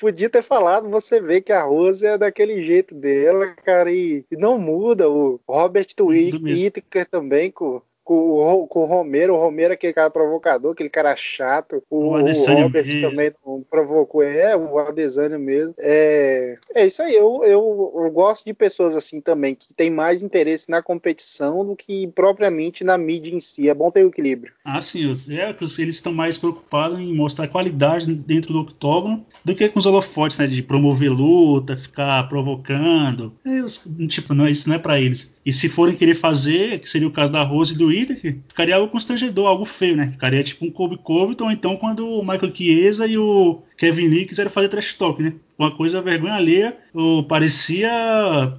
[0.00, 4.36] podia ter falado, você vê que a Rose é daquele jeito dela, cara, e, e
[4.36, 5.08] não muda.
[5.08, 7.80] O Robert Whittaker também, com
[8.12, 11.98] com o, com o Romero, o Romero é aquele cara provocador, aquele cara chato, o,
[11.98, 13.10] o, o Robert mesmo.
[13.10, 15.74] também não provocou, é, o Adesanya mesmo.
[15.78, 20.22] É, é isso aí, eu, eu, eu, gosto de pessoas assim também, que tem mais
[20.22, 24.52] interesse na competição do que propriamente na mídia em si, é bom ter o equilíbrio.
[24.64, 29.68] Ah, sim, é, eles estão mais preocupados em mostrar qualidade dentro do octógono do que
[29.68, 34.78] com os holofotes, né, de promover luta, ficar provocando, é, tipo, não, isso não é
[34.78, 35.36] para eles.
[35.44, 38.76] E se forem querer fazer, que seria o caso da Rose e do Whittaker, ficaria
[38.76, 40.10] algo constrangedor, algo feio, né?
[40.12, 44.50] Ficaria tipo um Kobe Covington, então quando o Michael Chiesa e o Kevin Lee quiseram
[44.50, 45.34] fazer trash talk, né?
[45.58, 47.90] Uma coisa vergonha alheia, ou parecia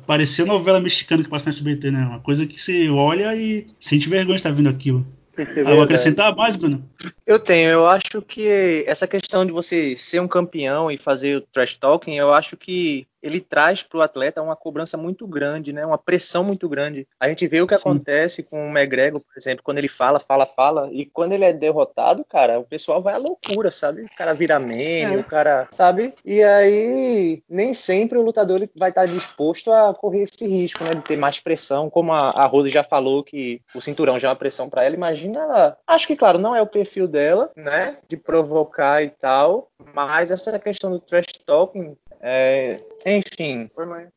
[0.08, 2.06] parecia novela mexicana que passa no SBT, né?
[2.06, 5.06] Uma coisa que você olha e sente vergonha de estar vendo aquilo.
[5.36, 6.88] É vou acrescentar mais, Bruno?
[7.26, 7.70] Eu tenho.
[7.70, 12.14] Eu acho que essa questão de você ser um campeão e fazer o trash talking,
[12.14, 15.86] eu acho que ele traz para o atleta uma cobrança muito grande, né?
[15.86, 17.08] Uma pressão muito grande.
[17.18, 17.82] A gente vê o que Sim.
[17.82, 21.54] acontece com o McGregor, por exemplo, quando ele fala, fala, fala, e quando ele é
[21.54, 24.02] derrotado, cara, o pessoal vai à loucura, sabe?
[24.02, 25.18] O cara vira meme, é.
[25.18, 26.14] o cara, sabe?
[26.26, 30.94] E aí nem sempre o lutador vai estar disposto a correr esse risco, né?
[30.94, 34.32] De ter mais pressão, como a, a Rose já falou que o cinturão já é
[34.32, 34.96] uma pressão para ela.
[34.96, 35.78] Imagina ela.
[35.88, 37.98] Acho que, claro, não é o perfil dela, né?
[38.08, 43.70] De provocar e tal, mas essa questão do trash talking é, enfim.
[43.76, 44.08] Oi, mãe.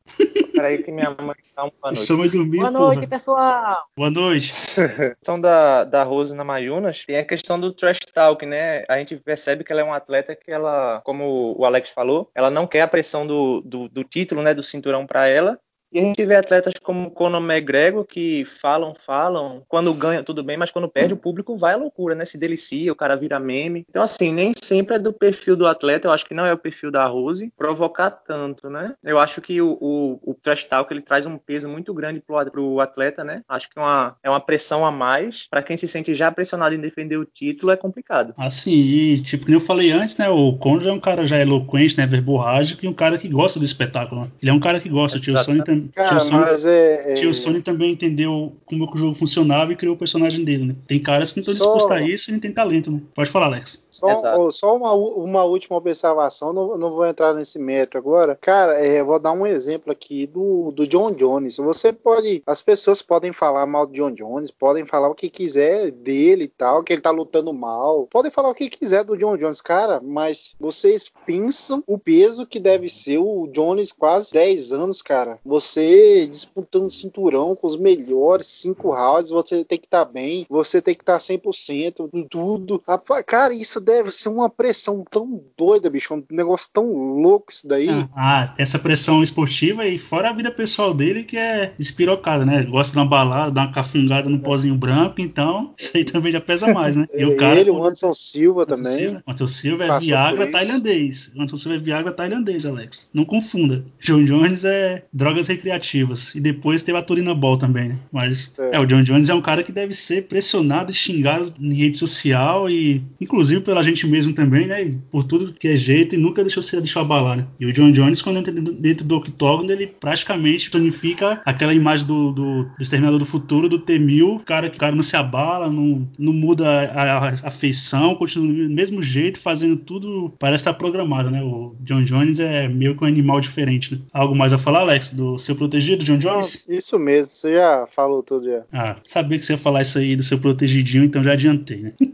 [0.55, 2.31] Peraí que minha mãe tá um boa noite.
[2.31, 3.07] Dormir, boa noite, porra.
[3.07, 3.83] pessoal.
[3.97, 4.47] Boa noite.
[4.47, 8.85] questão da, da Rose na Mayunas, tem a questão do trash talk, né?
[8.87, 12.49] A gente percebe que ela é uma atleta que ela, como o Alex falou, ela
[12.49, 15.59] não quer a pressão do, do, do título, né, do cinturão para ela,
[15.91, 20.57] e a gente vê atletas como Conor McGregor que falam, falam, quando ganha tudo bem,
[20.57, 22.25] mas quando perde o público vai à loucura, né?
[22.25, 23.85] Se delicia, o cara vira meme.
[23.89, 26.57] Então, assim, nem sempre é do perfil do atleta, eu acho que não é o
[26.57, 28.93] perfil da Rose, provocar tanto, né?
[29.03, 32.43] Eu acho que o, o, o trash talk ele traz um peso muito grande pro,
[32.51, 33.41] pro atleta, né?
[33.47, 35.47] Acho que é uma, é uma pressão a mais.
[35.49, 38.33] para quem se sente já pressionado em defender o título, é complicado.
[38.37, 40.29] Assim, e tipo, como eu falei antes, né?
[40.29, 42.05] O Conor é um cara já eloquente, né?
[42.05, 44.21] Verborrágico e um cara que gosta do espetáculo.
[44.21, 44.31] Né?
[44.41, 45.63] Ele é um cara que gosta, o tio Sonny
[45.93, 47.13] Cara, tio mas Sony, é, é...
[47.15, 50.75] Tio Sony também entendeu como o jogo funcionava e criou o personagem dele, né?
[50.87, 51.73] Tem caras que não estão Só...
[51.73, 53.01] dispostos a isso e não tem talento, né?
[53.13, 53.86] Pode falar, Alex.
[53.97, 58.37] Só, só uma, uma, última observação, não, não, vou entrar nesse método agora.
[58.39, 61.57] Cara, é, vou dar um exemplo aqui do, do John Jones.
[61.57, 62.43] Você pode.
[62.45, 66.47] As pessoas podem falar mal do John Jones, podem falar o que quiser dele e
[66.47, 68.07] tal, que ele tá lutando mal.
[68.07, 72.59] Podem falar o que quiser do John Jones, cara, mas vocês pensam o peso que
[72.59, 75.39] deve ser o Jones quase 10 anos, cara.
[75.45, 80.81] Você disputando cinturão com os melhores, cinco rounds, você tem que estar tá bem, você
[80.81, 82.81] tem que estar tá 100% tudo.
[83.25, 86.13] Cara, isso deve ser uma pressão tão doida, bicho.
[86.13, 87.87] Um negócio tão louco isso daí.
[88.13, 92.57] Ah, essa pressão esportiva e fora a vida pessoal dele que é despirocada, né?
[92.57, 96.33] Ele gosta de uma balada, dar uma cafungada no pozinho branco, então isso aí também
[96.33, 97.07] já pesa mais, né?
[97.13, 98.99] E o cara, ele, o Anderson Silva Anderson também.
[98.99, 101.31] Silva, Anderson Silva é Viagra tailandês.
[101.35, 103.09] Anderson Silva é Viagra tailandês, Alex.
[103.13, 103.85] Não confunda.
[104.01, 106.35] John Jones é drogas recreativas.
[106.35, 107.97] E depois teve a Turina Ball também, né?
[108.11, 108.75] Mas é.
[108.75, 108.79] é.
[108.79, 112.69] o John Jones é um cara que deve ser pressionado e xingado em rede social
[112.69, 114.97] e inclusive pela gente mesmo também, né?
[115.11, 117.47] Por tudo que é jeito e nunca deixou se deixar abalar, né?
[117.59, 122.31] E o John Jones, quando entra dentro do octógono, ele praticamente significa aquela imagem do,
[122.31, 126.07] do, do Exterminador do Futuro, do T-1000, cara que o cara não se abala, não,
[126.17, 131.29] não muda a, a, a feição, continua do mesmo jeito, fazendo tudo, parece estar programado,
[131.29, 131.41] né?
[131.43, 134.01] O John Jones é meio que um animal diferente, né?
[134.13, 136.65] Algo mais a falar, Alex, do seu protegido, John Jones?
[136.67, 138.63] Isso mesmo, você já falou tudo já.
[138.71, 141.93] Ah, sabia que você ia falar isso aí do seu protegidinho, então já adiantei, né?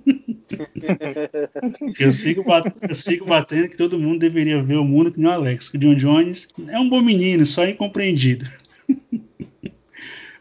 [1.99, 5.27] eu, sigo batendo, eu sigo batendo que todo mundo deveria ver o mundo que nem
[5.27, 5.69] o Alex.
[5.73, 8.45] O John Jones é um bom menino, só incompreendido.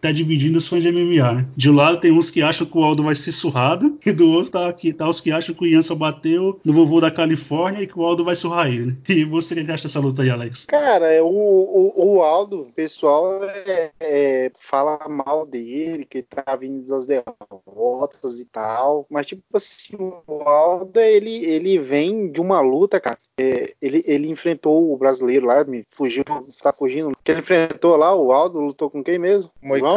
[0.02, 1.46] Tá dividindo os fãs de MMA, né?
[1.56, 4.28] De um lado tem uns que acham que o Aldo vai ser surrado, e do
[4.32, 7.10] outro tá, aqui, tá os que acham que o Ian só bateu no vovô da
[7.10, 8.96] Califórnia e que o Aldo vai surrar ele, né?
[9.08, 10.64] E você que acha dessa luta aí, Alex?
[10.64, 16.56] Cara, é, o, o, o Aldo, o pessoal é, é, fala mal dele, que tá
[16.56, 22.60] vindo das derrotas e tal, mas tipo assim, o Aldo, ele, ele vem de uma
[22.60, 27.40] luta, cara, é, ele, ele enfrentou o brasileiro lá, me fugiu, tá fugindo, que ele
[27.40, 29.48] enfrentou lá, o Aldo lutou com quem mesmo?
[29.62, 29.91] Moicano.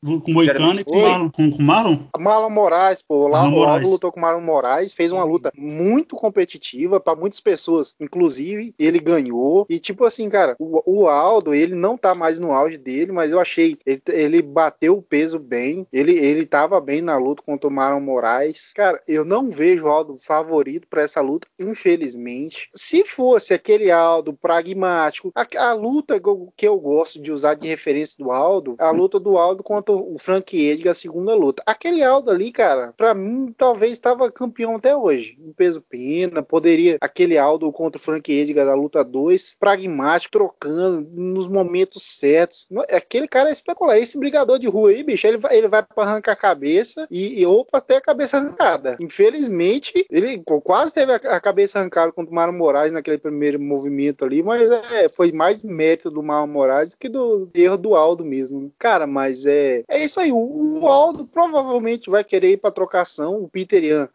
[0.00, 1.30] Com o Moicano e com o Marlon.
[1.30, 1.98] Com, com Marlon?
[2.18, 3.28] Marlon Moraes, pô.
[3.28, 7.18] Lá Marlon o Aldo lutou com o Marlon Moraes, fez uma luta muito competitiva para
[7.18, 9.66] muitas pessoas, inclusive ele ganhou.
[9.68, 13.30] E tipo assim, cara, o, o, Aldo, ele não tá mais no auge dele, mas
[13.30, 17.68] eu achei ele, ele bateu o peso bem, ele, ele tava bem na luta contra
[17.68, 18.72] o Marlon Moraes.
[18.72, 22.68] Cara, eu não vejo o Aldo favorito para essa luta, infelizmente.
[22.74, 26.20] Se fosse aquele Aldo pragmático, a, a luta
[26.56, 30.16] que eu gosto de usar de referência do Aldo, a luta do Aldo contra o
[30.18, 31.62] Frank Edgar, a segunda luta.
[31.66, 35.38] Aquele Aldo ali, cara, para mim talvez estava campeão até hoje.
[35.40, 41.06] Um peso pena, poderia aquele Aldo contra o Frank Edgar da luta 2, pragmático, trocando
[41.12, 42.66] nos momentos certos.
[42.90, 43.98] Aquele cara é espetacular.
[43.98, 47.40] Esse brigador de rua aí, bicho, ele vai, ele vai para arrancar a cabeça e,
[47.40, 48.96] e opa, ter a cabeça arrancada.
[49.00, 54.24] Infelizmente, ele quase teve a, a cabeça arrancada contra o Maro Moraes naquele primeiro movimento
[54.24, 58.24] ali, mas é, foi mais mérito do Maro Moraes do que do erro do Aldo
[58.24, 58.72] mesmo.
[58.84, 60.30] Cara, mas é, é isso aí.
[60.30, 63.42] O, o Aldo provavelmente vai querer ir para trocação.
[63.42, 64.10] O Peter Ian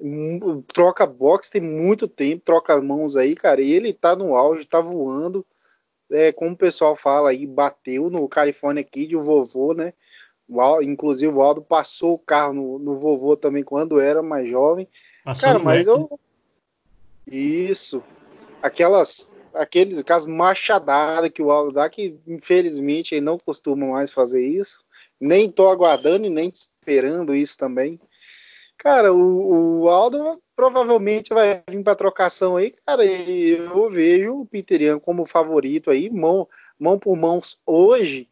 [0.00, 3.60] hum, troca box tem muito tempo, troca mãos aí, cara.
[3.60, 5.44] E ele tá no auge, tá voando.
[6.10, 9.92] É, como o pessoal fala aí, bateu no California Kid, o vovô, né?
[10.48, 14.48] O Aldo, inclusive o Aldo passou o carro no, no vovô também quando era mais
[14.48, 14.88] jovem.
[15.22, 16.18] Passou cara, mas eu.
[17.26, 18.02] Isso.
[18.62, 24.44] Aquelas aqueles aquelas machadadas que o Aldo dá, que infelizmente ele não costuma mais fazer
[24.44, 24.84] isso.
[25.20, 28.00] Nem tô aguardando e nem esperando isso também.
[28.76, 33.04] Cara, o, o Aldo provavelmente vai vir para trocação aí, cara.
[33.04, 38.28] E eu vejo o Peterian como favorito aí, mão, mão por mãos hoje.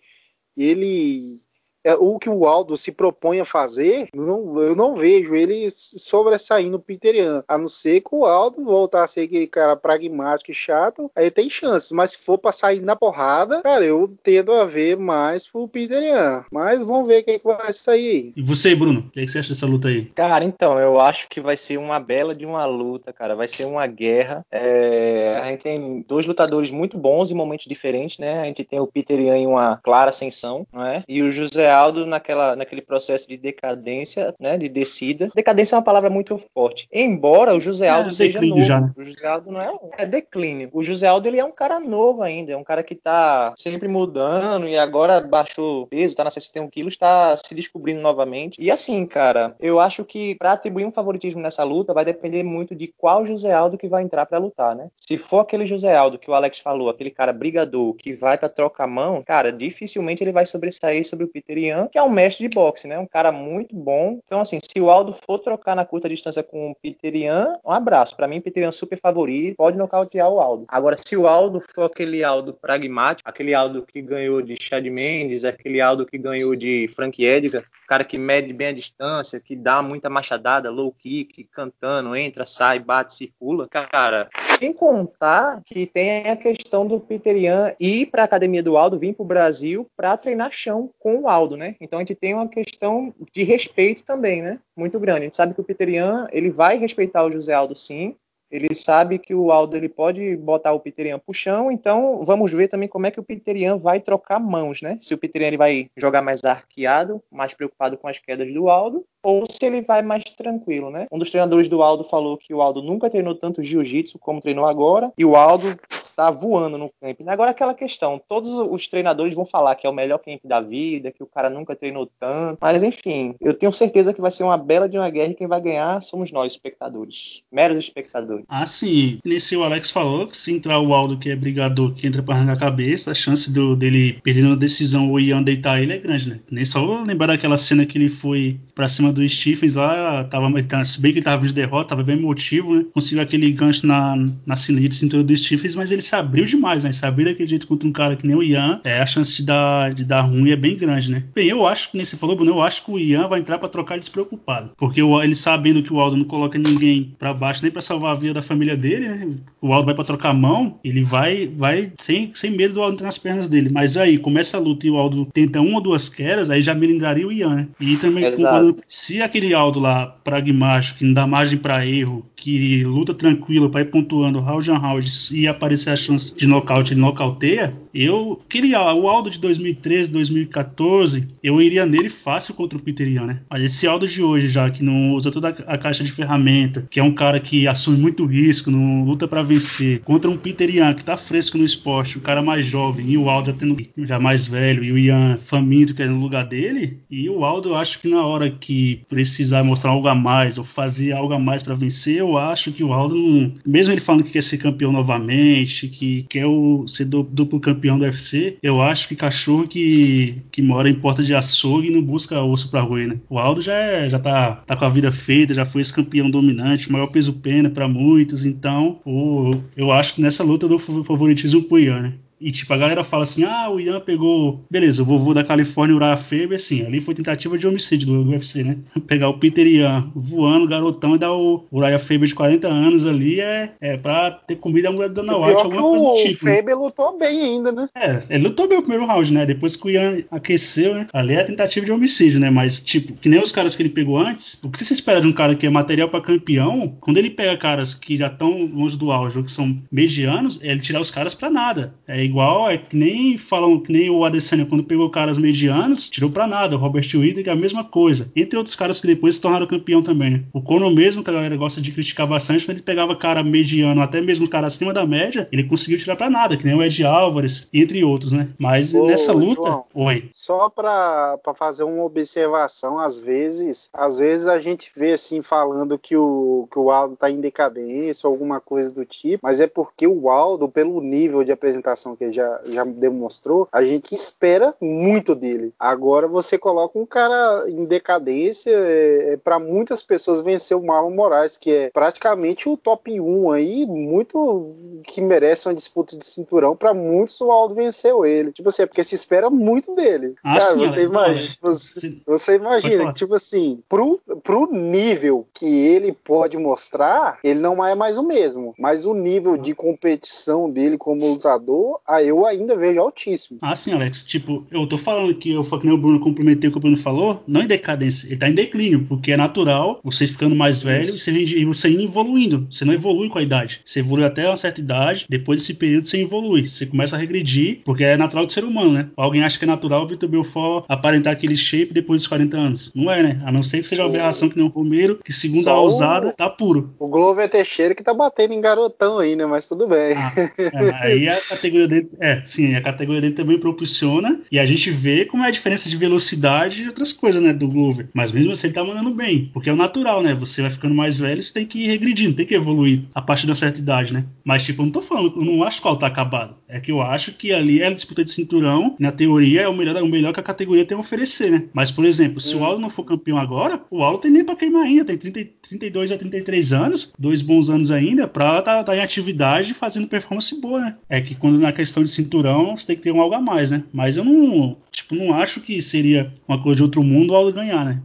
[0.56, 1.38] Ele
[1.86, 6.78] é, o que o Aldo se propõe a fazer, não, eu não vejo ele sobressaindo
[6.78, 7.44] o Peterian.
[7.46, 11.30] A não ser que o Aldo voltar a ser aquele cara pragmático e chato, aí
[11.30, 11.92] tem chances.
[11.92, 16.44] Mas se for pra sair na porrada, cara, eu tendo a ver mais pro Peterian.
[16.50, 18.32] Mas vamos ver quem que vai sair aí.
[18.36, 19.00] E você, Bruno?
[19.00, 20.06] O que, é que você acha dessa luta aí?
[20.06, 23.36] Cara, então, eu acho que vai ser uma bela de uma luta, cara.
[23.36, 24.44] Vai ser uma guerra.
[24.50, 25.38] É...
[25.40, 28.40] A gente tem dois lutadores muito bons em momentos diferentes, né?
[28.40, 31.04] A gente tem o Peterian em uma clara ascensão, não é?
[31.08, 35.28] E o José Aldo naquela, naquele processo de decadência, né, de descida.
[35.34, 36.88] Decadência é uma palavra muito forte.
[36.92, 38.64] Embora o José Aldo é, seja novo.
[38.64, 38.92] Já, né?
[38.96, 40.70] O José Aldo não é, é declínio.
[40.72, 43.88] O José Aldo ele é um cara novo ainda, é um cara que tá sempre
[43.88, 48.60] mudando e agora baixou peso, tá na 61 quilos, está se descobrindo novamente.
[48.60, 52.74] E assim, cara, eu acho que para atribuir um favoritismo nessa luta vai depender muito
[52.74, 54.88] de qual José Aldo que vai entrar para lutar, né?
[54.96, 58.48] Se for aquele José Aldo que o Alex falou, aquele cara brigador que vai para
[58.48, 61.56] trocar mão, cara, dificilmente ele vai sobressair sobre o Peter
[61.90, 62.98] que é um mestre de boxe, né?
[62.98, 64.18] Um cara muito bom.
[64.24, 67.70] Então, assim, se o Aldo for trocar na curta distância com o Peter Ian, um
[67.70, 68.16] abraço.
[68.16, 70.64] Para mim, Peter Ian super favorito, pode nocautear o Aldo.
[70.68, 75.44] Agora, se o Aldo for aquele Aldo pragmático, aquele Aldo que ganhou de Chad Mendes,
[75.44, 79.82] aquele Aldo que ganhou de Frank Edgar, cara que mede bem a distância, que dá
[79.82, 84.28] muita machadada, low kick, cantando, entra, sai, bate, circula, cara.
[84.58, 88.98] Sem contar que tem a questão do Peter Ian ir para a academia do Aldo,
[88.98, 91.76] vir para o Brasil para treinar chão com o Aldo, né?
[91.80, 94.58] Então a gente tem uma questão de respeito também, né?
[94.76, 95.20] Muito grande.
[95.20, 98.16] A gente sabe que o Peter Ian, ele vai respeitar o José Aldo sim,
[98.56, 102.68] ele sabe que o Aldo ele pode botar o Piterian pro chão, então vamos ver
[102.68, 104.98] também como é que o Piterian vai trocar mãos, né?
[105.00, 109.04] Se o Piterian ele vai jogar mais arqueado, mais preocupado com as quedas do Aldo,
[109.22, 111.06] ou se ele vai mais tranquilo, né?
[111.10, 114.66] Um dos treinadores do Aldo falou que o Aldo nunca treinou tanto jiu-jitsu como treinou
[114.66, 115.78] agora, e o Aldo
[116.16, 117.20] tá voando no camp.
[117.26, 121.12] Agora aquela questão, todos os treinadores vão falar que é o melhor camp da vida,
[121.12, 124.56] que o cara nunca treinou tanto, mas enfim, eu tenho certeza que vai ser uma
[124.56, 128.46] bela de uma guerra e quem vai ganhar somos nós, espectadores, meros espectadores.
[128.48, 129.18] Ah, sim.
[129.24, 132.34] Nesse o Alex falou que se entrar o Aldo, que é brigador, que entra pra
[132.34, 135.98] arrancar a cabeça, a chance do, dele perder uma decisão ou Ian deitar ele é
[135.98, 136.40] grande, né?
[136.50, 140.46] Nem só lembrar daquela cena que ele foi pra cima do Stephens lá, tava,
[140.84, 142.86] se bem que ele tava de derrota, tava bem motivo, né?
[142.94, 146.92] Conseguiu aquele gancho na, na cintura do Stephens, mas ele se abriu demais, né?
[146.92, 149.44] Se abrir daquele jeito contra um cara que nem o Ian, é, a chance de
[149.44, 151.24] dar, de dar ruim é bem grande, né?
[151.34, 153.58] Bem, eu acho que nem você falou, Bruno, eu acho que o Ian vai entrar
[153.58, 154.70] para trocar despreocupado.
[154.76, 158.12] Porque o, ele sabendo que o Aldo não coloca ninguém para baixo nem para salvar
[158.12, 159.28] a vida da família dele, né?
[159.60, 163.06] O Aldo vai para trocar mão, ele vai vai sem, sem medo do Aldo entrar
[163.06, 163.70] nas pernas dele.
[163.70, 166.74] Mas aí, começa a luta e o Aldo tenta uma ou duas quedas, aí já
[166.74, 167.68] melindraria o Ian, né?
[167.80, 172.84] E também, quando, se aquele Aldo lá, pragmático, que não dá margem para erro, que
[172.84, 177.00] luta tranquilo para ir pontuando round on round e aparecer a chance de nocaute, ele
[177.00, 183.08] nocauteia, eu queria o Aldo de 2013, 2014, eu iria nele fácil contra o Peter
[183.08, 183.40] Ian, né?
[183.48, 187.00] Mas esse Aldo de hoje já, que não usa toda a caixa de ferramenta, que
[187.00, 190.94] é um cara que assume muito risco, não luta para vencer, contra um Peter Ian
[190.94, 194.18] que tá fresco no esporte, o cara mais jovem, e o Aldo já tendo já
[194.18, 197.76] mais velho, e o Ian faminto que é no lugar dele, e o Aldo eu
[197.76, 201.62] acho que na hora que precisar mostrar algo a mais, ou fazer algo a mais
[201.62, 205.88] para vencer, eu acho que o Aldo, mesmo ele falando que quer ser campeão novamente,
[205.88, 210.88] que quer o, ser duplo campeão do UFC, eu acho que cachorro que, que mora
[210.88, 213.20] em porta de açougue não busca osso pra roer, né?
[213.28, 216.30] O Aldo já, é, já tá, tá com a vida feita, já foi esse campeão
[216.30, 220.78] dominante, maior peso pena para muitos, então o, eu acho que nessa luta eu dou
[220.78, 222.12] favoritismo pro Ian, né?
[222.40, 224.60] E tipo, a galera fala assim: ah, o Ian pegou.
[224.70, 228.30] Beleza, o vovô da Califórnia, Uriah Faber, assim, ali foi tentativa de homicídio do, do
[228.30, 228.78] UFC, né?
[229.06, 233.40] Pegar o Peter Ian voando, garotão, e dar o Uriah Faber de 40 anos ali
[233.40, 236.46] é, é pra ter comida a mulher da Dana White, alguma coisa do tipo.
[236.46, 236.74] O Faber né?
[236.74, 237.88] lutou bem ainda, né?
[237.94, 239.46] É, ele lutou bem o primeiro round, né?
[239.46, 241.06] Depois que o Ian aqueceu, né?
[241.12, 242.50] Ali é a tentativa de homicídio, né?
[242.50, 245.26] Mas, tipo, que nem os caras que ele pegou antes, o que você espera de
[245.26, 248.96] um cara que é material pra campeão, quando ele pega caras que já estão longe
[248.96, 251.94] do auge ou que são medianos, é ele tirar os caras pra nada.
[252.06, 256.30] É igual, é que nem falam, que nem o Adesanya quando pegou caras medianos, tirou
[256.30, 256.76] pra nada.
[256.76, 258.30] O Robert Whittaker é a mesma coisa.
[258.36, 260.30] Entre outros caras que depois se tornaram campeão também.
[260.30, 260.44] Né?
[260.52, 264.02] O Conor mesmo, que a galera gosta de criticar bastante, quando ele pegava cara mediano,
[264.02, 267.04] até mesmo cara acima da média, ele conseguiu tirar pra nada, que nem o Ed
[267.04, 268.48] Álvares, entre outros, né?
[268.58, 269.62] Mas Ô, nessa luta.
[269.62, 270.30] João, oi.
[270.32, 275.98] Só pra, pra fazer uma observação, às vezes, às vezes a gente vê assim falando
[275.98, 279.66] que o, que o Aldo tá em decadência ou alguma coisa do tipo, mas é
[279.66, 284.74] porque o Aldo, pelo nível de apresentação que ele já, já demonstrou, a gente espera
[284.80, 285.72] muito dele.
[285.78, 291.10] Agora você coloca um cara em decadência, é, é para muitas pessoas vencer o Marlon
[291.10, 294.66] Moraes, que é praticamente o top 1 aí, muito
[295.04, 296.76] que merece uma disputa de cinturão.
[296.76, 298.52] Para muitos, o Aldo venceu ele.
[298.52, 300.34] Tipo assim, é porque se espera muito dele.
[300.42, 306.12] Ah, cara, sim, você, imagina, você, você, imagina, tipo assim, pro, pro nível que ele
[306.12, 308.74] pode mostrar, ele não é mais o mesmo.
[308.78, 313.58] Mas o nível de competição dele como lutador, aí eu ainda vejo altíssimo.
[313.62, 314.24] Ah, sim, Alex.
[314.24, 316.96] Tipo, eu tô falando que eu que nem o Bruno complementei o que o Bruno
[316.96, 321.04] falou, não em decadência, ele tá em declínio, porque é natural você ficando mais velho
[321.04, 322.66] e você, você indo evoluindo.
[322.70, 323.80] Você não evolui com a idade.
[323.84, 326.68] Você evolui até uma certa idade, depois desse período você evolui.
[326.68, 329.10] Você começa a regredir, porque é natural do ser humano, né?
[329.16, 332.92] Alguém acha que é natural o Vitor Belfort aparentar aquele shape depois dos 40 anos.
[332.94, 333.42] Não é, né?
[333.44, 335.80] A não ser que seja uma aberração que nem o Romero, que segundo Só a
[335.80, 336.94] ousada, tá puro.
[336.98, 339.44] O Glover Teixeira que tá batendo em garotão aí, né?
[339.46, 340.14] Mas tudo bem.
[340.16, 341.95] Ah, é, aí a categoria dele.
[342.20, 344.40] É, sim, a categoria dele também propulsiona.
[344.50, 347.52] E a gente vê como é a diferença de velocidade e outras coisas, né?
[347.52, 348.08] Do Glover.
[348.12, 349.50] Mas mesmo assim ele tá mandando bem.
[349.52, 350.34] Porque é o natural, né?
[350.34, 353.44] Você vai ficando mais velho, você tem que ir regredindo, tem que evoluir a partir
[353.46, 354.24] de uma certa idade, né?
[354.44, 356.56] Mas, tipo, eu não tô falando, eu não acho que o tá acabado.
[356.68, 359.74] É que eu acho que ali é a disputa de cinturão, na teoria, é o
[359.74, 361.64] melhor, o melhor que a categoria tem a oferecer, né?
[361.72, 362.60] Mas, por exemplo, se hum.
[362.60, 365.50] o Aldo não for campeão agora, o Aldo tem nem pra queimar ainda, tem 30,
[365.68, 370.08] 32 a 33 anos, dois bons anos ainda, pra estar tá, tá em atividade fazendo
[370.08, 370.96] performance boa, né?
[371.08, 373.70] É que quando na questão de cinturão, você tem que ter um algo a mais,
[373.70, 373.84] né?
[373.92, 377.52] Mas eu não, tipo, não acho que seria uma coisa de outro mundo o Aldo
[377.52, 378.00] ganhar, né?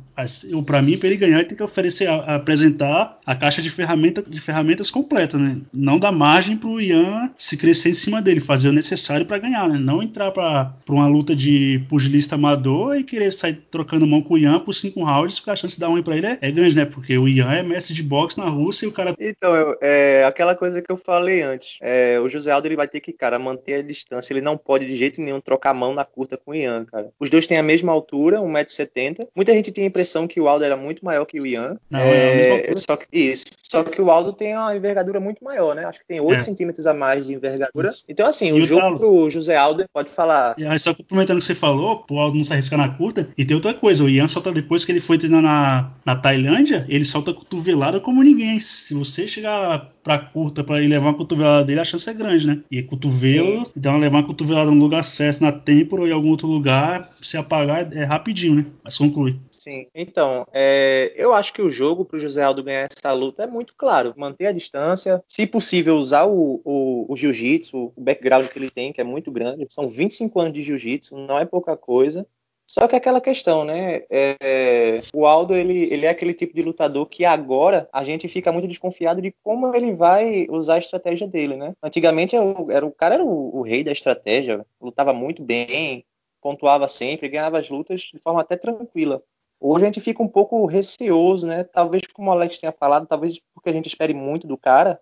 [0.65, 4.21] Para mim para ele ganhar ele tem que oferecer a, apresentar a caixa de, ferramenta,
[4.21, 5.61] de ferramentas completa né?
[5.73, 9.37] Não dar margem para o Ian se crescer em cima dele fazer o necessário para
[9.37, 9.77] ganhar né?
[9.79, 14.37] Não entrar para uma luta de pugilista amador e querer sair trocando mão com o
[14.37, 16.75] Ian por cinco rounds porque a chance de dar um para ele é, é, grande
[16.75, 16.85] né?
[16.85, 20.23] Porque o Ian é mestre de boxe na Rússia e o cara então eu, é
[20.25, 21.77] aquela coisa que eu falei antes.
[21.81, 24.33] É, o José Aldo ele vai ter que cara manter a distância.
[24.33, 27.09] Ele não pode de jeito nenhum trocar mão na curta com o Ian cara.
[27.19, 30.47] Os dois têm a mesma altura 1,70m muita gente tem a impressão impressão que o
[30.47, 31.77] Aldo era muito maior que o Ian.
[31.89, 33.45] Não, é, é só que, isso.
[33.61, 35.85] Só que o Aldo tem uma envergadura muito maior, né?
[35.85, 36.41] Acho que tem 8 é.
[36.41, 37.89] centímetros a mais de envergadura.
[37.89, 38.03] Isso.
[38.07, 39.01] Então, assim, e o jogo Carlos?
[39.01, 40.55] pro José Aldo pode falar.
[40.57, 43.29] E aí, só complementando o que você falou, o Aldo não se arrisca na curta.
[43.37, 46.85] E tem outra coisa, o Ian solta depois que ele foi treinar na, na Tailândia,
[46.89, 48.59] ele solta cotovelada como ninguém.
[48.59, 52.47] Se você chegar pra curta pra ir levar uma cotovelada dele, a chance é grande,
[52.47, 52.59] né?
[52.69, 53.71] E cotovelo, Sim.
[53.77, 57.37] então levar uma cotovelada no lugar certo, na têmpora ou em algum outro lugar, se
[57.37, 58.65] apagar é rapidinho, né?
[58.83, 59.39] Mas conclui.
[59.51, 59.85] Sim.
[59.93, 63.73] Então, é, eu acho que o jogo pro José Aldo ganhar essa luta é muito
[63.75, 68.69] claro: manter a distância, se possível, usar o, o, o jiu-jitsu, o background que ele
[68.69, 69.67] tem, que é muito grande.
[69.69, 72.25] São 25 anos de jiu-jitsu, não é pouca coisa.
[72.71, 74.03] Só que aquela questão, né?
[74.09, 78.49] É, o Aldo, ele, ele é aquele tipo de lutador que agora a gente fica
[78.49, 81.73] muito desconfiado de como ele vai usar a estratégia dele, né?
[81.83, 82.33] Antigamente
[82.69, 86.05] era, o cara era o, o rei da estratégia, lutava muito bem,
[86.41, 89.21] pontuava sempre, ganhava as lutas de forma até tranquila.
[89.63, 91.63] Hoje a gente fica um pouco receoso, né?
[91.63, 94.99] Talvez como o Alex tenha falado, talvez porque a gente espere muito do cara,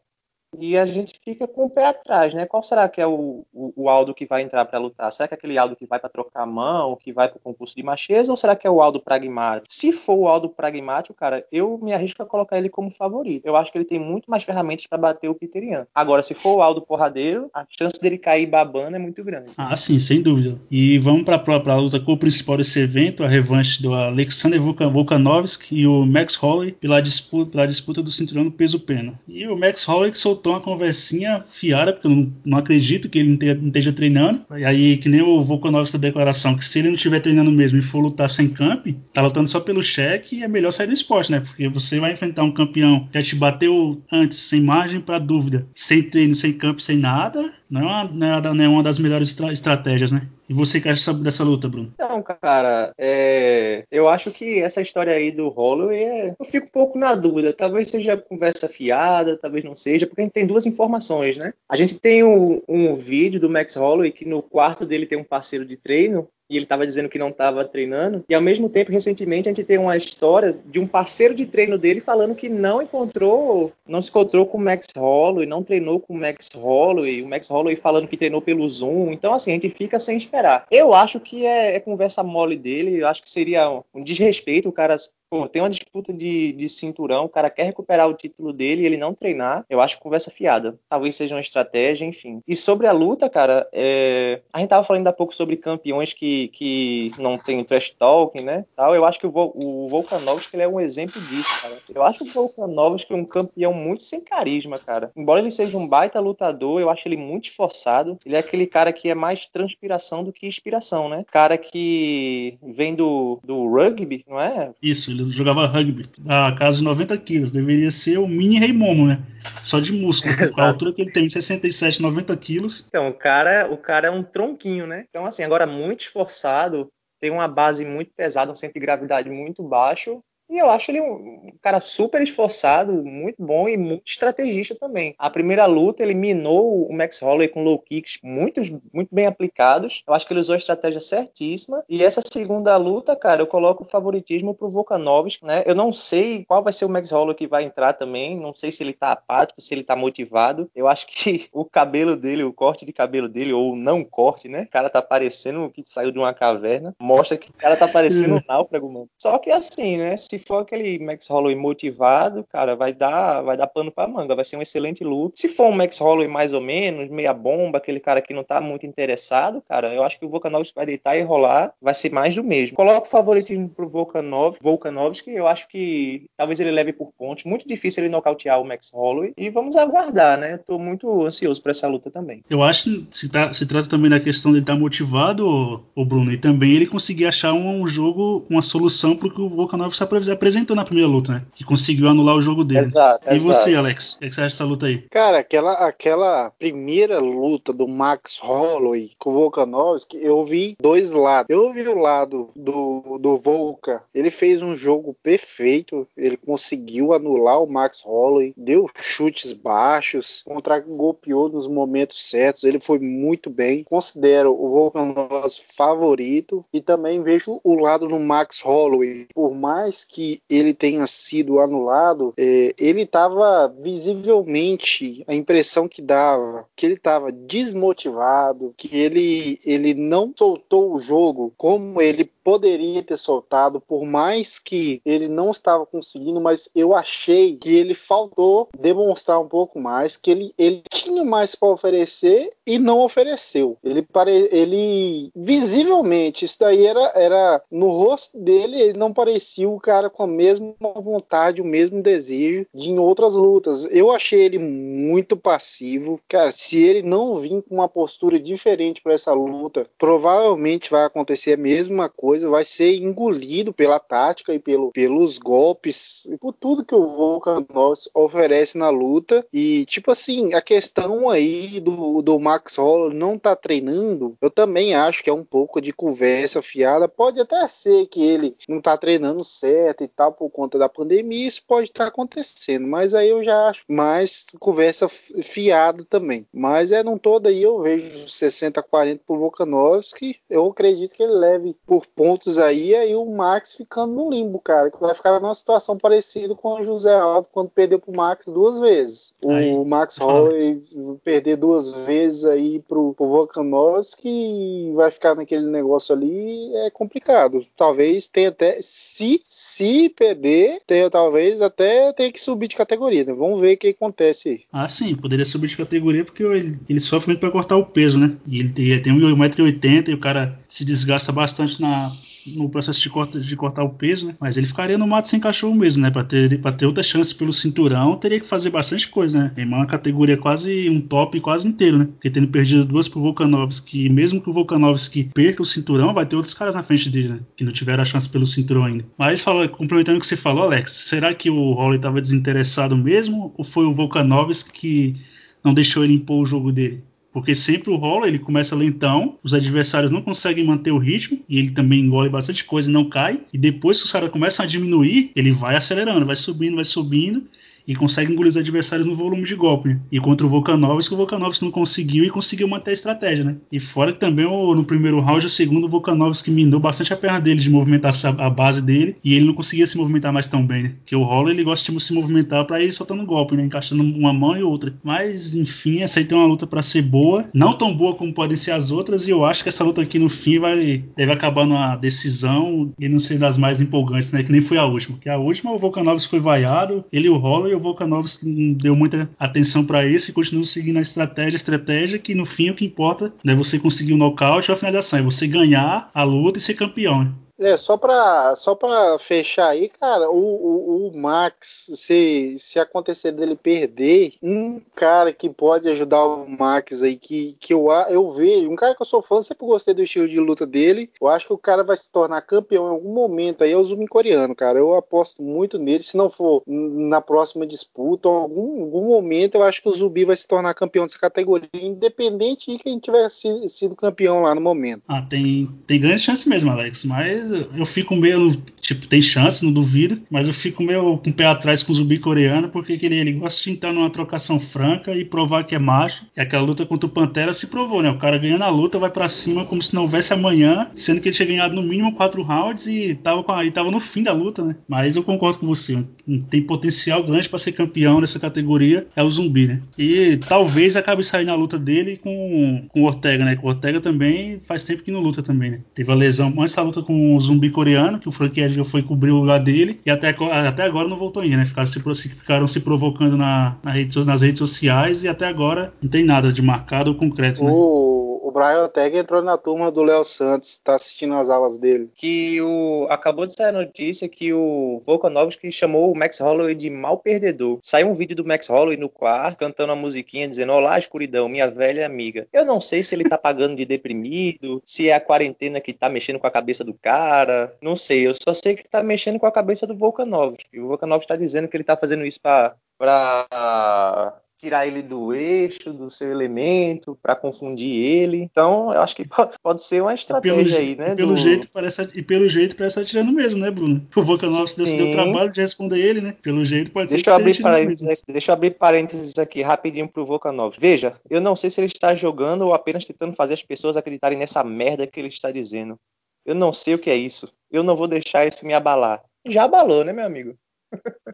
[0.58, 2.46] e a gente fica com o pé atrás, né?
[2.46, 5.12] Qual será que é o, o, o Aldo que vai entrar para lutar?
[5.12, 7.42] Será que é aquele Aldo que vai para trocar a mão, que vai para o
[7.42, 9.68] concurso de macheza, ou será que é o Aldo pragmático?
[9.70, 13.46] Se for o Aldo pragmático, cara, eu me arrisco a colocar ele como favorito.
[13.46, 15.88] Eu acho que ele tem muito mais ferramentas para bater o Piterian.
[15.94, 19.52] Agora, se for o Aldo porradeiro, a chance dele cair babando é muito grande.
[19.58, 20.60] Ah, sim, sem dúvida.
[20.70, 21.42] E vamos para
[21.74, 26.36] a luta com o principal desse evento, a revanche do Alexander Volkanovski e o Max
[26.36, 29.20] Holloway pela disputa, pela disputa do cinturão do peso pena.
[29.28, 33.20] E o Max Holloway soltou soltou uma conversinha fiada, porque eu não, não acredito que
[33.20, 34.42] ele não esteja treinando.
[34.58, 37.78] E aí, que nem o Volkanovski da declaração, que se ele não estiver treinando mesmo
[37.78, 41.32] e for lutar sem camp, tá lutando só pelo cheque, é melhor sair do esporte,
[41.32, 41.42] né?
[41.42, 45.68] Porque você vai enfrentar um campeão que já te bateu antes, sem margem para dúvida,
[45.76, 50.12] sem treino, sem camp, sem nada, não é uma, não é uma das melhores estratégias,
[50.12, 50.28] né?
[50.50, 51.92] E você que acha dessa luta, Bruno?
[51.94, 53.86] Então, cara, é...
[53.92, 56.36] eu acho que essa história aí do Holloway, é...
[56.40, 57.54] eu fico um pouco na dúvida.
[57.54, 61.54] Talvez seja conversa fiada, talvez não seja, porque a gente tem duas informações, né?
[61.70, 65.24] A gente tem um, um vídeo do Max Holloway que no quarto dele tem um
[65.24, 68.24] parceiro de treino e ele estava dizendo que não estava treinando.
[68.28, 71.78] E ao mesmo tempo, recentemente, a gente tem uma história de um parceiro de treino
[71.78, 76.14] dele falando que não encontrou, não se encontrou com o Max Holloway, não treinou com
[76.14, 79.12] o Max Holloway, o Max Holloway falando que treinou pelo Zoom.
[79.12, 80.66] Então, assim, a gente fica sem esperar.
[80.72, 84.74] Eu acho que é, é conversa mole dele, eu acho que seria um desrespeito o
[84.74, 84.96] cara
[85.30, 88.86] Pô, tem uma disputa de, de cinturão, o cara quer recuperar o título dele e
[88.86, 90.78] ele não treinar, eu acho conversa fiada.
[90.90, 92.42] Talvez seja uma estratégia, enfim.
[92.48, 94.42] E sobre a luta, cara, é...
[94.52, 98.66] a gente tava falando há pouco sobre campeões que, que não tem trash talking, né?
[98.76, 98.96] Tal.
[98.96, 101.78] Eu acho que o, o Volkanovski ele é um exemplo disso, cara.
[101.94, 105.12] Eu acho o Volkanovski um campeão muito sem carisma, cara.
[105.16, 108.18] Embora ele seja um baita lutador, eu acho ele muito esforçado.
[108.26, 111.26] Ele é aquele cara que é mais transpiração do que inspiração, né?
[111.32, 114.72] Cara que vem do, do rugby, não é?
[114.82, 117.52] Isso, ele jogava rugby a casa de 90 quilos.
[117.52, 119.22] Deveria ser o mini Rei Momo, né?
[119.64, 120.34] Só de músculo.
[120.58, 122.86] a altura que ele tem, 67, 90 quilos.
[122.88, 125.06] Então, o cara, o cara é um tronquinho, né?
[125.10, 126.90] Então, assim, agora muito esforçado,
[127.20, 131.00] tem uma base muito pesada, um centro de gravidade muito baixo e eu acho ele
[131.02, 135.14] um cara super esforçado, muito bom e muito estrategista também.
[135.18, 140.04] A primeira luta ele minou o Max Holloway com low kicks muito, muito bem aplicados.
[140.08, 141.84] Eu acho que ele usou a estratégia certíssima.
[141.88, 145.64] E essa segunda luta, cara, eu coloco o favoritismo pro Volkanovski, né?
[145.66, 148.36] Eu não sei qual vai ser o Max Holloway que vai entrar também.
[148.40, 150.70] Não sei se ele tá apático, se ele tá motivado.
[150.76, 154.64] Eu acho que o cabelo dele, o corte de cabelo dele, ou não corte, né?
[154.64, 156.96] O cara tá parecendo que saiu de uma caverna.
[157.00, 159.10] Mostra que o cara tá parecendo um náufrago, mano.
[159.22, 160.18] Só que assim, né?
[160.18, 164.46] Se for aquele Max Holloway motivado, cara, vai dar, vai dar pano pra manga, vai
[164.46, 165.34] ser um excelente luta.
[165.36, 168.60] Se for um Max Holloway mais ou menos, meia bomba, aquele cara que não tá
[168.62, 172.36] muito interessado, cara, eu acho que o Volkanovski vai deitar e rolar, vai ser mais
[172.36, 172.76] do mesmo.
[172.76, 177.68] Coloco o favoritismo pro Volkanov, Volkanovski, eu acho que talvez ele leve por pontos, muito
[177.68, 180.58] difícil ele nocautear o Max Holloway, e vamos aguardar, né?
[180.58, 182.44] Tô muito ansioso para essa luta também.
[182.50, 186.06] Eu acho que se, tá, se trata também da questão dele estar tá motivado, o
[186.06, 189.98] Bruno, e também ele conseguir achar um, jogo, uma solução pro que o Volkanovski
[190.32, 191.46] apresentou na primeira luta, né?
[191.54, 192.86] Que conseguiu anular o jogo dele.
[192.88, 193.54] Exato, e exato.
[193.54, 194.14] você, Alex?
[194.14, 195.02] O que você acha dessa luta aí?
[195.10, 201.48] Cara, aquela, aquela primeira luta do Max Holloway com o Volkanovski, eu vi dois lados.
[201.50, 207.62] Eu vi o lado do, do Volka, ele fez um jogo perfeito, ele conseguiu anular
[207.62, 213.84] o Max Holloway, deu chutes baixos, contra-golpeou nos momentos certos, ele foi muito bem.
[213.84, 220.19] Considero o Volkanovski favorito e também vejo o lado do Max Holloway, por mais que
[220.50, 227.32] ele tenha sido anulado, é, ele estava visivelmente a impressão que dava que ele estava
[227.32, 234.58] desmotivado, que ele ele não soltou o jogo como ele poderia ter soltado, por mais
[234.58, 240.18] que ele não estava conseguindo, mas eu achei que ele faltou demonstrar um pouco mais,
[240.18, 243.78] que ele, ele tinha mais para oferecer e não ofereceu.
[243.84, 249.80] Ele, pare, ele visivelmente, isso daí era, era no rosto dele, ele não parecia o
[249.80, 253.86] cara com a mesma vontade, o mesmo desejo de em outras lutas.
[253.92, 256.20] Eu achei ele muito passivo.
[256.28, 261.54] Cara, se ele não vir com uma postura diferente para essa luta, provavelmente vai acontecer
[261.54, 266.54] a mesma coisa coisa, vai ser engolido pela tática e pelo, pelos golpes e por
[266.54, 269.46] tudo que o Volkanovski oferece na luta.
[269.52, 274.96] E, tipo assim, a questão aí do, do Max Holloway não tá treinando, eu também
[274.96, 277.08] acho que é um pouco de conversa fiada.
[277.08, 281.48] Pode até ser que ele não tá treinando certo e tal por conta da pandemia,
[281.48, 286.46] isso pode estar tá acontecendo, mas aí eu já acho mais conversa fiada também.
[286.54, 291.76] Mas é num todo aí eu vejo 60-40 pro Volkanovski, eu acredito que ele leve
[291.86, 295.98] por pontos aí, aí o Max ficando no limbo, cara, que vai ficar numa situação
[295.98, 299.34] parecida com o José Aldo quando perdeu pro Max duas vezes.
[299.48, 300.80] Aí, o Max Holloway
[301.24, 307.62] perder duas vezes aí pro, pro Volkanovski vai ficar naquele negócio ali, é complicado.
[307.76, 313.24] Talvez tenha até, se, se perder, tenha talvez até tenha que subir de categoria.
[313.24, 313.34] Né?
[313.34, 314.62] Vamos ver o que acontece aí.
[314.72, 318.20] Ah, sim, poderia subir de categoria porque ele, ele sofre muito para cortar o peso,
[318.20, 318.38] né?
[318.46, 322.08] E ele tem, ele tem 1,80m e o cara se desgasta bastante na,
[322.56, 324.36] no processo de, corta, de cortar o peso, né?
[324.40, 326.10] Mas ele ficaria no mato sem cachorro mesmo, né?
[326.10, 329.52] Pra ter, pra ter outra chance pelo cinturão, teria que fazer bastante coisa, né?
[329.56, 332.06] É uma categoria quase um top quase inteiro, né?
[332.06, 336.36] Porque tendo perdido duas pro Volkanovski, mesmo que o Volkanovski perca o cinturão, vai ter
[336.36, 337.40] outros caras na frente dele, né?
[337.56, 339.06] Que não tiveram a chance pelo cinturão ainda.
[339.18, 343.54] Mas fala, complementando o que você falou, Alex, será que o Holly estava desinteressado mesmo?
[343.58, 345.16] Ou foi o Volkanovski que
[345.64, 347.04] não deixou ele impor o jogo dele?
[347.32, 351.60] Porque sempre o rola, ele começa lentão, os adversários não conseguem manter o ritmo, e
[351.60, 353.42] ele também engole bastante coisa e não cai.
[353.54, 357.44] E depois que os caras começam a diminuir, ele vai acelerando, vai subindo, vai subindo
[357.90, 359.98] e consegue engolir os adversários no volume de golpe.
[360.12, 363.56] E contra o Volkanovski, o Volkanovski não conseguiu e conseguiu manter a estratégia, né?
[363.72, 367.40] E fora que também no primeiro round, o segundo, o Volkanovski minou bastante a perna
[367.40, 370.84] dele de movimentar a base dele e ele não conseguia se movimentar mais tão bem,
[370.84, 370.94] né?
[371.00, 373.64] Porque o Holler ele gosta de se movimentar para ir soltando golpe, né?
[373.64, 374.94] Encaixando uma mão e outra.
[375.04, 377.50] Mas, enfim, essa aí tem uma luta para ser boa.
[377.52, 380.20] Não tão boa como podem ser as outras, e eu acho que essa luta aqui
[380.20, 384.44] no fim vai deve acabar numa decisão e não ser das mais empolgantes, né?
[384.44, 385.18] Que nem foi a última.
[385.18, 388.96] Que a última, o Volkanovski foi vaiado, ele e o Holler o Volkanovski não deu
[388.96, 392.76] muita atenção para isso e continuou seguindo a estratégia, a estratégia que no fim o
[392.76, 396.24] que importa é você conseguir o um nocaute ou a finalização, é você ganhar a
[396.24, 397.34] luta e ser campeão.
[397.60, 403.34] É, só para só pra fechar aí, cara, o, o, o, Max, se, se acontecer
[403.34, 408.72] dele perder, um cara que pode ajudar o Max aí, que, que eu, eu vejo,
[408.72, 411.48] um cara que eu sou fã, sempre gostei do estilo de luta dele, eu acho
[411.48, 414.56] que o cara vai se tornar campeão em algum momento aí, é o Zumi coreano,
[414.56, 419.56] cara, eu aposto muito nele, se não for na próxima disputa, em algum, algum momento
[419.56, 423.28] eu acho que o Zubi vai se tornar campeão dessa categoria, independente de quem tiver
[423.30, 425.04] sido, sido campeão lá no momento.
[425.08, 428.56] Ah, tem, tem grande chance mesmo, Alex, mas eu fico meio.
[428.82, 431.96] Tipo, tem chance, não duvido, mas eu fico meio com o pé atrás com o
[431.96, 435.80] zumbi coreano, porque ele, ele gosta de entrar numa trocação franca e provar que é
[435.80, 436.26] macho.
[436.36, 438.10] E aquela luta contra o Pantera se provou, né?
[438.10, 441.28] O cara ganhando a luta vai para cima como se não houvesse amanhã, sendo que
[441.28, 444.24] ele tinha ganhado no mínimo quatro rounds e tava, com a, e tava no fim
[444.24, 444.76] da luta, né?
[444.88, 446.04] Mas eu concordo com você.
[446.50, 449.82] Tem potencial grande para ser campeão nessa categoria, é o zumbi, né?
[449.98, 453.58] E talvez acabe saindo a luta dele com, com o Ortega, né?
[453.62, 455.80] O Ortega também faz tempo que não luta também, né?
[455.94, 459.32] Teve a lesão antes da luta com zumbi coreano, que o Frank Edgar foi cobrir
[459.32, 461.66] o lugar dele, e até, até agora não voltou ainda, né?
[461.66, 466.10] Ficaram se, ficaram se provocando na, na rede, nas redes sociais e até agora não
[466.10, 467.72] tem nada de marcado ou concreto, né?
[467.72, 472.10] O, o Brian Ortega entrou na turma do Léo Santos, tá assistindo as aulas dele.
[472.16, 476.90] Que o acabou de sair a notícia que o Volkanovski chamou o Max Holloway de
[476.90, 477.80] mal perdedor.
[477.82, 481.70] Saiu um vídeo do Max Holloway no quarto cantando uma musiquinha dizendo: "Olá, escuridão, minha
[481.70, 482.48] velha amiga".
[482.52, 486.10] Eu não sei se ele tá pagando de deprimido, se é a quarentena que tá
[486.10, 488.28] mexendo com a cabeça do cara, não sei.
[488.28, 490.80] Eu só sei que tá mexendo com a cabeça do Volkanovski.
[490.80, 495.94] O Volkanovski tá dizendo que ele tá fazendo isso para para tirar ele do eixo,
[495.94, 498.38] do seu elemento, para confundir ele.
[498.38, 499.24] Então, eu acho que
[499.64, 501.16] pode ser uma estratégia pelo, aí, né?
[501.16, 501.38] Pelo, do...
[501.38, 504.06] jeito parece, e pelo jeito parece estar tirando mesmo, né, Bruno?
[504.14, 506.36] O Volkanovski deu o trabalho de responder ele, né?
[506.42, 510.10] Pelo jeito pode deixa ser eu abrir parênteses aqui, Deixa eu abrir parênteses aqui rapidinho
[510.10, 510.82] pro Volkanovski.
[510.82, 514.38] Veja, eu não sei se ele está jogando ou apenas tentando fazer as pessoas acreditarem
[514.38, 515.98] nessa merda que ele está dizendo.
[516.46, 517.54] Eu não sei o que é isso.
[517.72, 519.22] Eu não vou deixar isso me abalar.
[519.48, 520.56] Já abalou, né, meu amigo?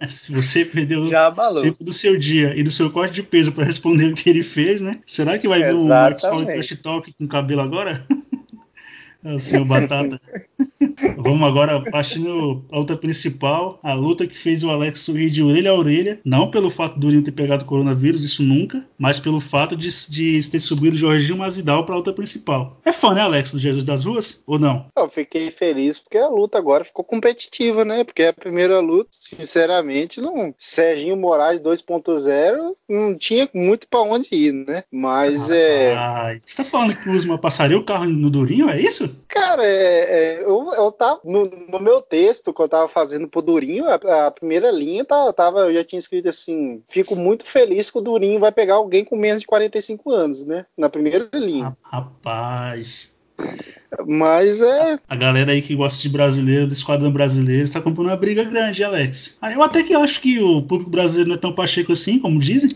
[0.08, 3.64] Se você perdeu o tempo do seu dia e do seu corte de peso para
[3.64, 5.00] responder o que ele fez, né?
[5.06, 8.06] Será que vai vir um Max Trash Talk com cabelo agora?
[9.24, 10.20] é o seu Batata.
[11.18, 15.72] Vamos agora partindo a luta principal, a luta que fez o Alex sorrir de orelha
[15.72, 19.76] a orelha, não pelo fato do Durinho ter pegado coronavírus, isso nunca, mas pelo fato
[19.76, 22.78] de, de ter subido o Jorginho Masvidal para a luta principal.
[22.84, 24.44] É fã, né, Alex, do Jesus das Ruas?
[24.48, 24.88] Ou não?
[24.98, 28.04] Eu fiquei feliz porque a luta agora ficou competitiva, né?
[28.04, 30.54] Porque a primeira luta, sinceramente, não.
[30.58, 34.84] Serginho Moraes 2.0 não tinha muito para onde ir, né?
[34.92, 35.96] Mas ah, é.
[35.96, 36.40] Ai.
[36.46, 39.24] Você tá falando que o Usman passaria o carro no Durinho, é isso?
[39.28, 41.05] Cara, é, é, eu, eu tava.
[41.24, 45.34] No, no, meu texto que eu tava fazendo pro Durinho, a, a primeira linha tava,
[45.34, 49.04] tava, eu já tinha escrito assim: fico muito feliz que o Durinho vai pegar alguém
[49.04, 50.66] com menos de 45 anos, né?
[50.78, 51.76] Na primeira linha.
[51.82, 53.16] Rapaz.
[54.08, 54.98] Mas é.
[55.08, 58.84] A galera aí que gosta de brasileiro, do esquadrão brasileiro, está comprando uma briga grande,
[58.84, 59.38] Alex.
[59.42, 62.40] Ah, eu até que acho que o público brasileiro não é tão pacheco assim, como
[62.40, 62.72] dizem.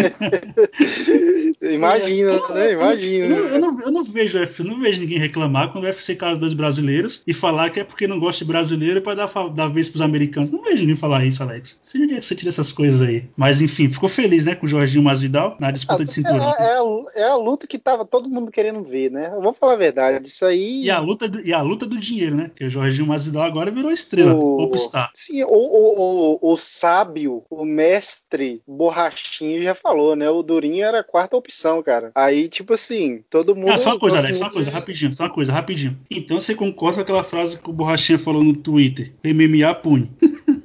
[1.60, 2.72] Imagina, né?
[2.72, 3.34] Imagina.
[3.34, 6.40] Eu, eu, não, eu não vejo eu não vejo ninguém reclamar quando o UFC casa
[6.40, 9.88] dois brasileiros e falar que é porque não gosta de brasileiro para dar, dar vez
[9.88, 10.50] pros americanos.
[10.50, 11.78] Não vejo ninguém falar isso, Alex.
[11.82, 13.24] Você onde é que você tira essas coisas aí?
[13.36, 16.54] Mas enfim, ficou feliz, né, com o Jorginho Masvidal na disputa de cinturão.
[16.58, 19.30] É, é, a, é, a, luta que tava todo mundo querendo ver, né?
[19.34, 20.84] Eu vou falar a verdade, isso aí.
[20.84, 22.50] E a luta do, e a luta do dinheiro, né?
[22.54, 25.10] Que o Jorginho Masvidal agora virou estrela, o popstar.
[25.14, 30.28] Sim, o, o, o, o sábio, o mestre borrachinho já falou, né?
[30.30, 32.10] O Durinho era a quarta opção, cara.
[32.14, 33.72] Aí, tipo assim, todo mundo.
[33.72, 35.98] Ah, só uma coisa, Alex, só uma coisa, rapidinho, só uma coisa, rapidinho.
[36.10, 39.12] Então você concorda com aquela frase que o Borrachinha falou no Twitter?
[39.24, 40.10] MMA pune.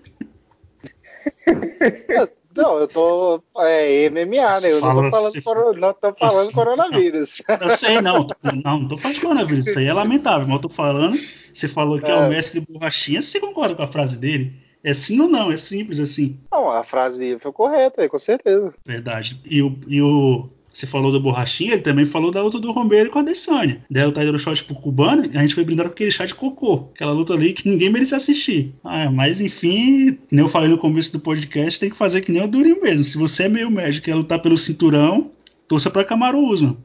[2.55, 3.43] Não, eu tô.
[3.59, 4.71] É MMA, né?
[4.71, 5.73] Eu não tô falando, coro...
[5.77, 7.41] não tô falando assim, coronavírus.
[7.49, 8.27] Não, eu sei, não.
[8.63, 9.67] Não, não tô falando coronavírus.
[9.67, 11.17] Isso aí é lamentável, mas eu tô falando.
[11.17, 14.53] Você falou que é, é o mestre borrachinha, você concorda com a frase dele?
[14.85, 15.51] É sim ou não?
[15.51, 16.37] É simples assim.
[16.51, 18.71] Não, a frase foi correta, com certeza.
[18.85, 19.41] Verdade.
[19.43, 23.09] E o, e o você falou do Borrachinha, ele também falou da luta do Romero
[23.09, 23.81] com a Adesanya.
[23.89, 26.89] Daí o Tyler Shot pro Cubano, a gente foi brindar com aquele chá de cocô.
[26.93, 28.75] Aquela luta ali que ninguém merecia assistir.
[28.83, 32.43] Ah, mas enfim, nem eu falei no começo do podcast, tem que fazer que nem
[32.43, 33.05] o Durinho mesmo.
[33.05, 35.31] Se você é meio médio e quer lutar pelo cinturão,
[35.67, 36.77] torça pra Camaro Usman.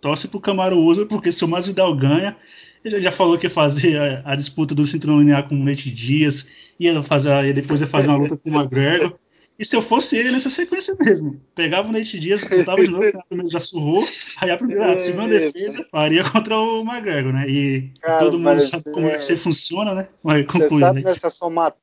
[0.00, 2.36] Torce pro Camaro Usman, porque se o Masvidal ganha,
[2.84, 5.88] ele já falou que ia fazer a, a disputa do cinturão linear com o Nate
[5.88, 6.48] Dias,
[6.78, 9.18] ia fazer, ia depois ia fazer uma luta com o McGregor.
[9.58, 13.24] E se eu fosse ele nessa sequência mesmo, pegava o Nate Dias, botava de novo,
[13.26, 14.06] primeiro já surrou,
[14.38, 17.48] aí a primeira, a segunda é, defesa faria contra o McGregor, né?
[17.48, 19.18] E Cara, todo mundo sabe como é...
[19.18, 20.08] você funciona, né?
[20.22, 21.08] Vai concluir, você sabe né?
[21.08, 21.74] nessa, soma...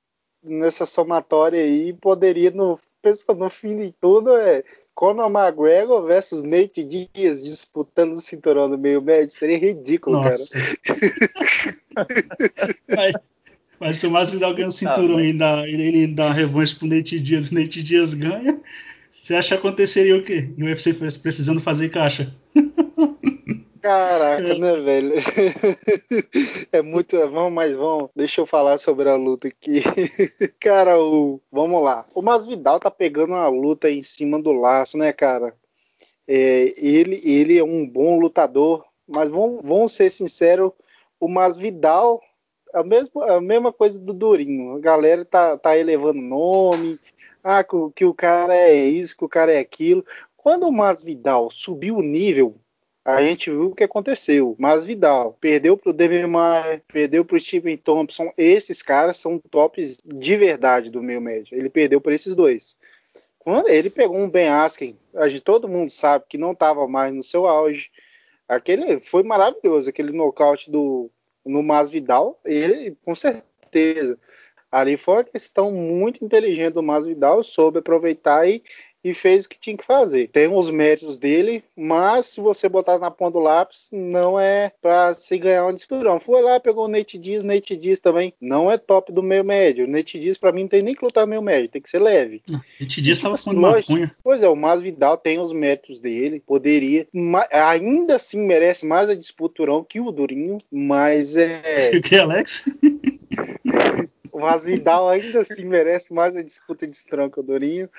[0.44, 2.78] nessa somatória aí, poderia, no,
[3.36, 4.64] no fim de tudo, é
[4.94, 10.56] Conor McGregor versus Nate Dias disputando o cinturão do meio médio, seria ridículo, Nossa.
[12.88, 13.24] cara.
[13.84, 17.20] Mas se o Masvidal ganha o cinturão ah, e dá, ele dá revanche pro Nate
[17.20, 18.62] Dias e o Nate Dias ganha,
[19.12, 20.54] você acha que aconteceria o quê?
[20.58, 22.34] E o UFC precisando fazer caixa.
[23.82, 24.58] Caraca, é.
[24.58, 25.12] né, velho?
[26.72, 27.18] É muito.
[27.28, 28.10] Vamos, mas vamos.
[28.16, 29.84] Deixa eu falar sobre a luta aqui.
[30.62, 31.42] Cara, o.
[31.52, 32.06] Vamos lá.
[32.16, 35.54] O Masvidal tá pegando uma luta em cima do laço, né, cara?
[36.26, 40.72] É, ele, ele é um bom lutador, mas vamos, vamos ser sinceros,
[41.20, 42.22] o Masvidal
[42.74, 44.76] a mesma, a mesma coisa do Durinho.
[44.76, 47.00] A galera tá, tá elevando nome,
[47.44, 50.06] ah, que, que o cara é isso, que o cara é aquilo.
[50.36, 52.56] Quando o Masvidal subiu o nível,
[53.06, 54.56] a gente viu o que aconteceu.
[54.58, 58.32] Masvidal perdeu pro David Maia, perdeu pro Stephen Thompson.
[58.38, 61.58] Esses caras são tops de verdade do meio médio.
[61.58, 62.78] Ele perdeu para esses dois.
[63.40, 67.14] Quando ele pegou um Ben Askren, a gente, todo mundo sabe que não estava mais
[67.14, 67.92] no seu auge.
[68.48, 71.12] Aquele foi maravilhoso, aquele nocaute do
[71.46, 74.18] no Masvidal, ele com certeza.
[74.72, 78.64] Ali foi uma questão muito inteligente do Masvidal, soube aproveitar e
[79.04, 80.30] e fez o que tinha que fazer.
[80.30, 85.14] Tem os méritos dele, mas se você botar na ponta do lápis, não é para
[85.14, 86.20] se ganhar um disputrão.
[86.20, 89.86] Foi lá, pegou o Nate Diaz, Nate Diaz também não é top do meio médio.
[89.86, 92.00] O Nate Diaz para mim não tem nem que lutar meio médio, tem que ser
[92.00, 92.42] leve.
[92.48, 94.16] Nate Diaz estava tipo, assim, maconha.
[94.24, 97.08] Pois é, o Masvidal tem os méritos dele, poderia,
[97.52, 101.92] ainda assim merece mais a disputurão que o Durinho, mas é...
[101.94, 102.66] O que, Alex?
[104.32, 107.90] o Masvidal ainda assim merece mais a disputa de que o Durinho.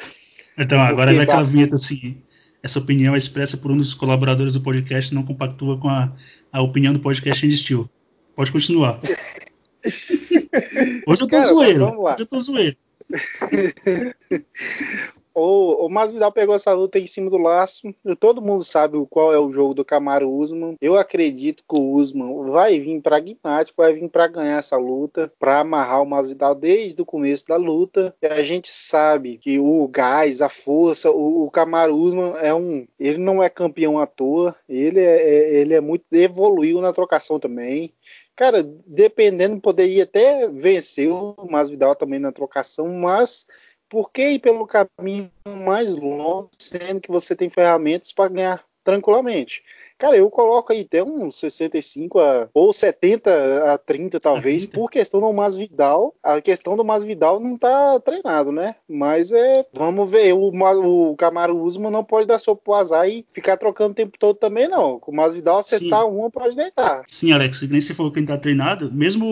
[0.57, 2.17] Então, agora vai aquela vinheta assim.
[2.63, 6.13] Essa opinião é expressa por um dos colaboradores do podcast não compactua com a,
[6.51, 7.91] a opinião do podcast em estilo.
[8.35, 9.01] Pode continuar.
[11.07, 12.01] Hoje eu tô Cara, zoeiro.
[12.01, 12.77] Hoje eu tô zoeiro.
[15.35, 17.93] O, o Masvidal pegou essa luta em cima do laço.
[18.21, 20.77] Todo mundo sabe qual é o jogo do Camaro Usman.
[20.81, 25.61] Eu acredito que o Usman vai vir pragmático, vai vir para ganhar essa luta, para
[25.61, 28.15] amarrar o Masvidal desde o começo da luta.
[28.23, 32.87] E a gente sabe que o gás, a força, o, o Camaro Usman é um,
[32.99, 34.55] ele não é campeão à toa.
[34.69, 37.93] Ele é, é ele é muito evoluiu na trocação também.
[38.37, 43.47] Cara, dependendo, poderia até vencer o Masvidal também na trocação, mas
[43.95, 49.63] por que ir pelo caminho mais longo, sendo que você tem ferramentas para ganhar tranquilamente?
[49.99, 55.21] Cara, eu coloco aí até uns 65 a, ou 70 a 30, talvez, por questão
[55.21, 56.15] do Masvidal.
[56.23, 58.75] A questão do Masvidal não tá treinado, né?
[58.89, 59.65] Mas é.
[59.73, 60.35] Vamos ver.
[60.35, 64.19] O, o Camaro Usman não pode dar sopa pro azar e ficar trocando o tempo
[64.19, 64.99] todo também, não.
[64.99, 66.11] Com o Masvidal, acertar Sim.
[66.11, 67.03] uma, pode deitar.
[67.07, 68.93] Sim, Alex, nem você falou que ele tá treinado.
[68.93, 69.27] Mesmo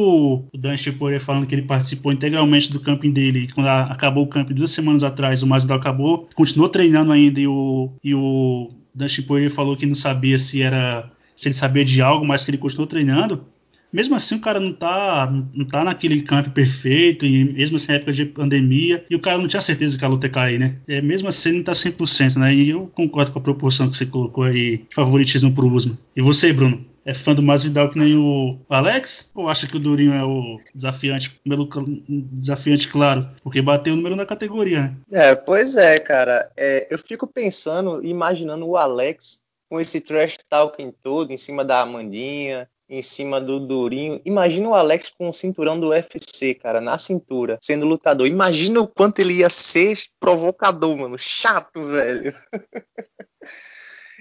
[0.52, 4.54] o Dan Shepore falando que ele participou integralmente do camping dele, quando acabou o camping
[4.54, 7.90] duas semanas atrás, o Masvidal acabou, continuou treinando ainda e o.
[8.02, 12.24] E o Dan Chipotle falou que não sabia se era se ele sabia de algo,
[12.24, 13.44] mas que ele continuou treinando.
[13.92, 18.12] Mesmo assim, o cara não tá, não tá naquele campo perfeito, e mesmo assim, época
[18.12, 20.76] de pandemia, e o cara não tinha certeza que a luta ia cair, né?
[20.88, 22.54] É, mesmo assim, ele não tá 100%, né?
[22.54, 25.98] E eu concordo com a proporção que você colocou aí de favoritismo pro Usman.
[26.16, 26.82] E você, Bruno?
[27.04, 29.30] É fã do Masvidal que nem o Alex?
[29.34, 31.68] Ou acha que o Durinho é o desafiante, pelo
[32.08, 33.28] desafiante claro?
[33.42, 34.96] Porque bateu o número na categoria, né?
[35.10, 36.50] É, pois é, cara.
[36.56, 41.80] É, eu fico pensando, imaginando o Alex com esse trash talking todo em cima da
[41.80, 44.20] Amandinha, em cima do Durinho.
[44.24, 48.26] Imagina o Alex com o cinturão do UFC, cara, na cintura, sendo lutador.
[48.26, 51.18] Imagina o quanto ele ia ser provocador, mano.
[51.18, 52.34] Chato, velho.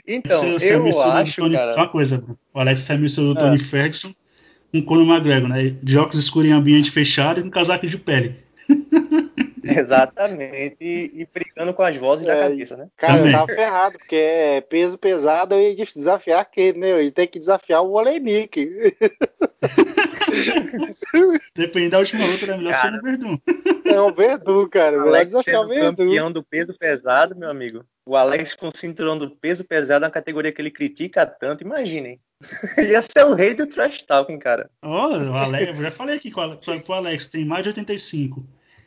[0.08, 1.74] Então, você, eu acho, Tony, cara...
[1.74, 2.24] Só uma coisa,
[2.54, 3.60] o Alex é mistura do Tony é.
[3.60, 4.14] Ferguson
[4.72, 5.76] com Conor McGregor, né?
[5.84, 8.38] De óculos escuros em ambiente fechado e com casaco de pele.
[9.64, 12.88] Exatamente, e, e, brigando com as vozes é, da cabeça, né?
[12.97, 13.32] Cara, Também.
[13.32, 16.91] eu tava ferrado, porque é peso pesado, eu ia desafiar quem, né?
[16.91, 18.58] Eu ia ter que desafiar o Olenik.
[21.56, 23.38] Depende da última luta, era melhor ser o Verdun.
[23.86, 24.99] É o Verdun, cara.
[24.99, 25.95] Melhor desafiar o Verdun.
[25.95, 27.86] campeão do peso pesado, meu amigo.
[28.06, 32.20] O Alex com o cinturão do peso pesado, na categoria que ele critica tanto, imaginem.
[32.78, 34.70] Ia ser o rei do trash talking, cara.
[34.82, 38.43] Oh, o Alex, eu já falei aqui com o Alex, tem mais de 85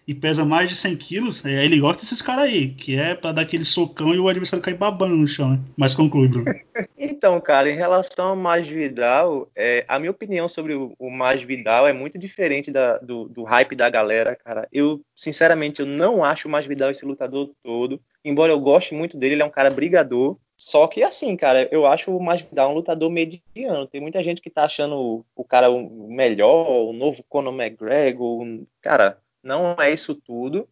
[0.07, 3.33] e pesa mais de 100 quilos, é, ele gosta desses caras aí, que é para
[3.33, 5.53] dar aquele socão e o adversário cair babando no chão.
[5.53, 5.59] Né?
[5.77, 6.45] Mas conclui, Bruno.
[6.99, 11.93] então, cara, em relação ao Masvidal, é, a minha opinião sobre o, o Masvidal é
[11.93, 14.69] muito diferente da, do, do, hype da galera, cara.
[14.71, 18.01] Eu, sinceramente, eu não acho o Masvidal esse lutador todo.
[18.25, 20.37] Embora eu goste muito dele, ele é um cara brigador.
[20.57, 23.87] Só que assim, cara, eu acho o Masvidal um lutador mediano.
[23.87, 28.47] Tem muita gente que tá achando o, cara o melhor, o novo Conor McGregor.
[28.81, 30.69] Cara, não é isso tudo.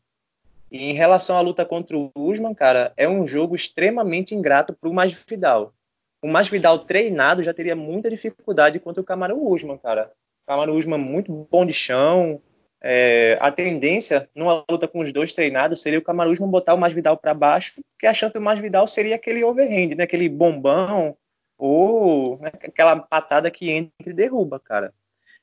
[0.70, 4.88] E em relação à luta contra o Usman, cara, é um jogo extremamente ingrato para
[4.88, 5.74] o Masvidal.
[6.22, 10.11] O Masvidal treinado já teria muita dificuldade contra o Camaro Usman, cara.
[10.44, 12.40] O Camaro Usman muito bom de chão.
[12.85, 16.78] É, a tendência numa luta com os dois treinados seria o Camaro Usman botar o
[16.78, 20.03] Masvidal para baixo, porque achando que o Masvidal seria aquele overhand, né?
[20.03, 21.16] aquele bombão
[21.57, 22.51] ou né?
[22.55, 24.93] aquela patada que entra e derruba, cara.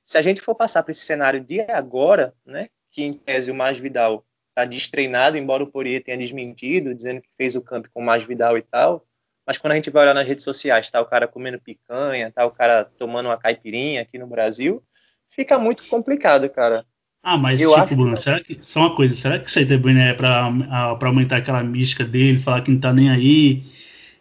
[0.05, 3.55] Se a gente for passar para esse cenário de agora, né, que em tese o
[3.55, 8.05] Masvidal está destreinado, embora o Poirier tenha desmentido, dizendo que fez o camp com o
[8.05, 9.05] Masvidal e tal.
[9.45, 12.45] Mas quando a gente vai olhar nas redes sociais, tá o cara comendo picanha, tá
[12.45, 14.83] o cara tomando uma caipirinha aqui no Brasil,
[15.29, 16.85] fica muito complicado, cara.
[17.21, 18.21] Ah, mas eu tipo, Bruno, que...
[18.21, 18.57] será que.
[18.61, 20.49] Só uma coisa, será que isso aí também é pra,
[20.97, 23.65] pra aumentar aquela mística dele, falar que não tá nem aí,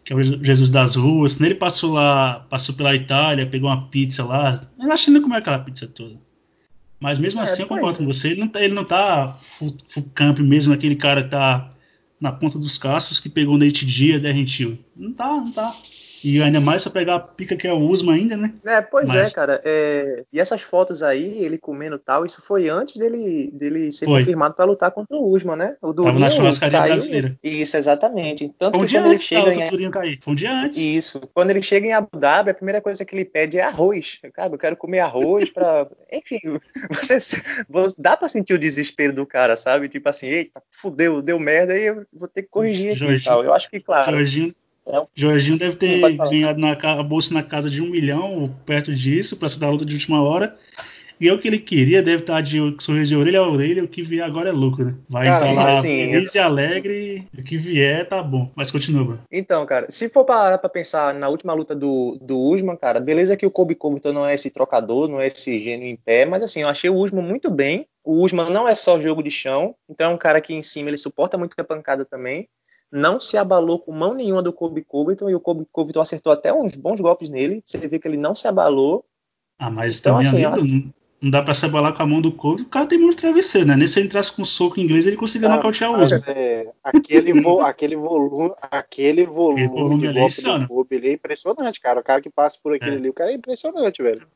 [0.04, 1.40] que é o Jesus das ruas?
[1.40, 4.60] Ele passou lá, passou pela Itália, pegou uma pizza lá.
[4.78, 6.16] Imagina como é aquela pizza toda.
[7.00, 8.30] Mas mesmo é, assim, eu concordo com você.
[8.30, 11.70] Ele não, tá, ele não tá full, full camp mesmo, aquele cara que tá
[12.20, 14.76] na ponta dos caços que pegou Nate Diaz, derretiu.
[14.96, 15.72] Não tá, não tá.
[16.24, 18.52] E ainda mais pra pegar a pica que é o Usma ainda, né?
[18.64, 19.30] É, pois Mas...
[19.30, 19.60] é, cara.
[19.64, 20.24] É...
[20.32, 24.20] E essas fotos aí, ele comendo tal, isso foi antes dele, dele ser foi.
[24.20, 25.76] confirmado para lutar contra o Usma, né?
[25.80, 26.94] O Durinho Tava na churrascaria caiu...
[26.94, 27.38] brasileira.
[27.42, 28.52] Isso, exatamente.
[28.58, 29.70] Tanto foi um dia antes ele chega em...
[29.70, 30.18] Durinho cair.
[30.20, 30.78] Foi um dia antes.
[30.78, 31.20] Isso.
[31.34, 34.18] Quando ele chega em Abu Dhabi, a primeira coisa que ele pede é arroz.
[34.32, 35.88] Cara, eu quero comer arroz para...
[36.12, 36.38] Enfim,
[36.88, 37.18] você...
[37.96, 39.88] dá para sentir o desespero do cara, sabe?
[39.88, 43.44] Tipo assim, eita, fudeu, deu merda, aí eu vou ter que corrigir aqui e tal.
[43.44, 44.10] Eu acho que, claro...
[44.10, 44.54] Jorginho
[44.88, 45.06] é.
[45.14, 49.36] Jorginho deve ter ganhado na, a bolsa na casa de um milhão, ou perto disso,
[49.36, 50.56] para se dar luta de última hora.
[51.20, 53.88] E é o que ele queria, deve estar de sorriso de orelha a orelha, o
[53.88, 54.94] que vier agora é lucro, né?
[55.08, 58.52] Vai Cara, lá, assim, feliz e alegre, o que vier tá bom.
[58.54, 59.22] Mas continua, Bruno.
[59.30, 63.36] Então, cara, se for parar pra pensar na última luta do, do Usman, cara, beleza
[63.36, 66.42] que o Kobe Covington não é esse trocador, não é esse gênio em pé, mas
[66.42, 67.84] assim, eu achei o Usman muito bem.
[68.04, 70.88] O Usman não é só jogo de chão, então é um cara que em cima
[70.88, 72.48] ele suporta muito a pancada também.
[72.90, 76.52] Não se abalou com mão nenhuma do Kobe Covington e o Kobe Covington acertou até
[76.52, 77.62] uns bons golpes nele.
[77.64, 79.04] Você vê que ele não se abalou.
[79.58, 82.20] Ah, mas Então, também assim, ali, Bruno, não dá pra se abalar com a mão
[82.20, 83.76] do Kobe, o cara tem muito travesseiro, né?
[83.76, 86.34] Nem se ele entrasse com soco inglês, ele conseguia Ah, nocautear o mas, Usman.
[86.34, 90.60] é, aquele, vo, aquele volume, aquele volume volume de ali é golpe insano.
[90.60, 92.00] do Kobe, ele é impressionante, cara.
[92.00, 92.98] O cara que passa por aquele É.
[92.98, 94.26] ali, o cara é impressionante, velho.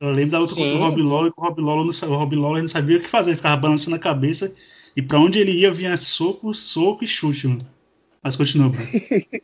[0.00, 0.62] Eu lembro da luta Sim.
[0.62, 3.00] contra o Rob Lawler, que o Rob Lawler não, o Rob Lawler não sabia o
[3.00, 4.54] que fazer, ele ficava balançando a cabeça
[4.96, 7.66] e pra onde ele ia vinha soco, soco e chute, mano.
[8.26, 8.84] Mas continua, Bruno.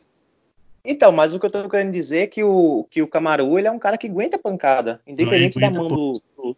[0.85, 3.69] Então, mas o que eu tô querendo dizer é que o, que o Kamaru, ele
[3.69, 4.99] é um cara que aguenta pancada.
[5.07, 6.57] Independente ele da aguenta, mão do, do,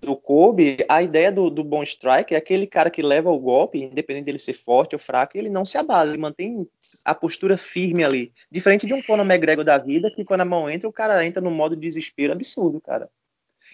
[0.00, 3.82] do Kobe, a ideia do, do bom strike é aquele cara que leva o golpe,
[3.82, 6.68] independente dele ser forte ou fraco, ele não se abala, ele mantém
[7.04, 8.32] a postura firme ali.
[8.48, 11.42] Diferente de um Conor McGregor da vida, que quando a mão entra, o cara entra
[11.42, 13.10] num modo de desespero absurdo, cara.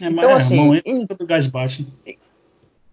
[0.01, 1.87] É, Então, é, assim, a mão entra em- o gás bate.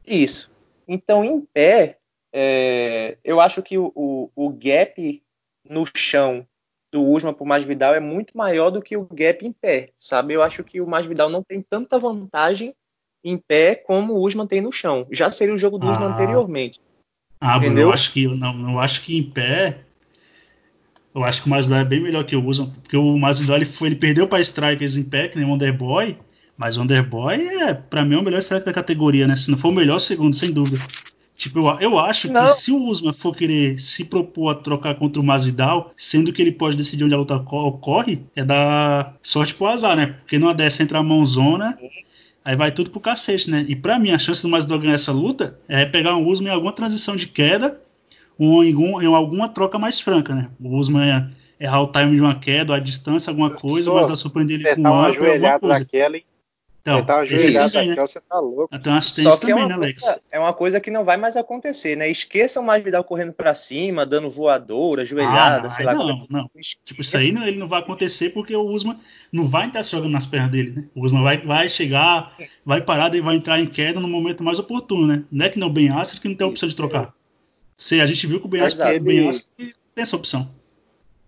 [0.05, 0.51] Isso.
[0.85, 1.99] Então, em pé,
[2.33, 5.23] é, eu acho que o, o, o gap
[5.69, 6.45] no chão
[6.91, 10.33] do Usman pro Masvidal é muito maior do que o gap em pé, sabe?
[10.33, 12.73] Eu acho que o Masvidal não tem tanta vantagem
[13.23, 15.05] em pé como o Usman tem no chão.
[15.11, 16.13] Já seria o jogo do Usman Ah.
[16.13, 16.79] anteriormente.
[17.39, 19.79] Ah, Bruno, eu acho que não, eu acho que em pé.
[21.13, 23.65] Eu acho que o Masvidal é bem melhor que o Usman, porque o Masvidal ele,
[23.65, 26.17] foi, ele perdeu para strikers em pé, que nem o Underboy,
[26.55, 29.35] mas o Underboy é, pra mim, é o melhor striker da categoria, né?
[29.35, 30.79] Se não for o melhor, segundo, sem dúvida.
[31.37, 32.41] Tipo, eu, eu acho Não.
[32.45, 36.41] que se o Usman for querer se propor a trocar contra o Masvidal, sendo que
[36.41, 40.07] ele pode decidir onde a luta co- ocorre, é dar sorte pro azar, né?
[40.07, 41.77] Porque numa dessa entra a mãozona,
[42.43, 43.65] aí vai tudo pro cacete, né?
[43.67, 46.55] E pra mim, a chance do Masvidal ganhar essa luta é pegar um Usman em
[46.55, 47.79] alguma transição de queda
[48.39, 50.49] ou em, algum- em alguma troca mais franca, né?
[50.59, 51.07] O Usman
[51.59, 54.69] é errar o time de uma queda, a distância, alguma coisa, mas vai surpreender ele
[54.69, 55.85] Você com tá um uma upper, alguma
[56.87, 57.87] Então, você tá ajoelhada né?
[57.89, 58.69] daquela, você tá louco.
[58.85, 60.01] Uma assistência Só que é também, uma, né, Alex?
[60.01, 62.09] coisa, é uma coisa que não vai mais acontecer, né?
[62.09, 65.93] Esqueçam o Masvidal correndo pra cima, dando voadora, Ah, joelhada, não, sei lá.
[65.93, 66.49] não, não.
[66.85, 68.97] Tipo, isso aí não, ele não vai acontecer porque o Usman
[69.31, 70.83] não vai estar jogando nas pernas dele, né?
[70.95, 72.33] O Usman vai, vai chegar,
[72.65, 75.23] vai parar e vai entrar em queda no momento mais oportuno, né?
[75.31, 77.13] Não é que não o Ben Askren que não tem a opção de trocar.
[77.75, 80.15] Se a gente viu que o Ben Mas Askren, o Ben ele- Askren tem essa
[80.15, 80.51] opção.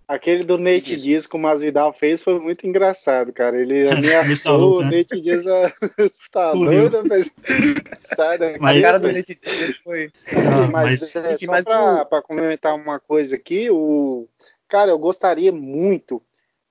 [0.09, 1.05] Aquele do Nate Isso.
[1.05, 3.61] Diaz que o Masvidal fez foi muito engraçado, cara.
[3.61, 4.97] Ele ameaçou o né?
[4.97, 5.45] Nate Diaz.
[5.45, 5.71] a-
[6.31, 7.03] tá doido?
[7.07, 7.31] Mas...
[8.15, 8.59] Sai daqui.
[8.59, 9.11] Mas- cara do.
[9.11, 10.11] Nate Diaz foi.
[10.31, 14.27] Ah, mas, mas é, só mas pra, pra comentar uma coisa aqui, o
[14.67, 16.19] cara, eu gostaria muito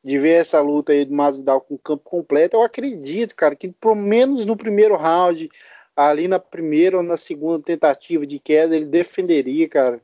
[0.02, 2.56] de ver essa luta aí do Masvidal com o campo completo.
[2.56, 5.48] Eu acredito, cara, que pelo menos no primeiro round,
[5.94, 10.00] ali na primeira ou na segunda tentativa de queda, ele defenderia, cara.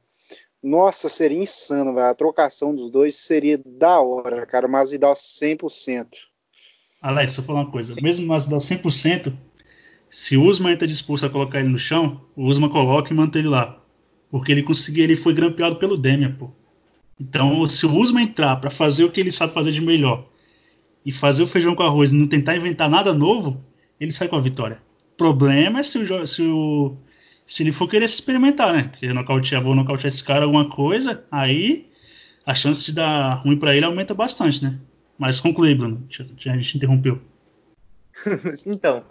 [0.65, 2.07] Nossa, seria insano, velho.
[2.07, 4.67] A trocação dos dois seria da hora, cara.
[4.67, 6.07] Masvidal 100%.
[7.03, 7.95] Alex, só falar uma coisa.
[8.01, 9.31] Mesmo nós dar 100%,
[10.09, 13.41] se o Usman está disposto a colocar ele no chão, o Usman coloca e mantém
[13.43, 13.79] ele lá.
[14.31, 16.51] Porque ele conseguiu, ele foi grampeado pelo Demian, pô.
[17.21, 20.27] Então, se o Usman entrar para fazer o que ele sabe fazer de melhor
[21.05, 23.63] e fazer o feijão com arroz e não tentar inventar nada novo,
[24.01, 24.81] ele sai com a vitória.
[25.13, 26.97] O problema é se o, se o-
[27.47, 28.93] se ele for querer se experimentar, né?
[28.99, 31.91] Querer nocautear, vou nocautear esse cara, alguma coisa, aí
[32.47, 34.79] a chance de dar ruim para ele aumenta bastante, né?
[35.19, 36.07] Mas conclui, Bruno.
[36.47, 37.21] A gente interrompeu.
[38.67, 39.05] Então,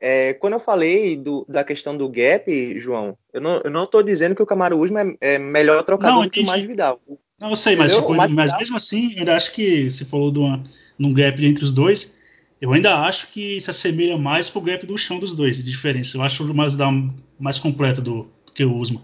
[0.00, 4.42] é, quando eu falei do- da questão do gap, João, eu não, tô dizendo que
[4.42, 4.78] o Camaro
[5.20, 6.56] é, é melhor trocador Não, do que o entendi.
[6.56, 7.00] Masvidal.
[7.40, 10.38] Não, eu sei, mas, tipo, mais mas mesmo assim, ainda acho que você falou de
[10.38, 10.62] uma,
[10.98, 12.13] num gap entre os dois.
[12.64, 16.16] Eu ainda acho que se assemelha mais pro gap do chão dos dois, de diferença.
[16.16, 16.92] Eu acho o Masvidal
[17.38, 19.02] mais completo do, do que o Usman.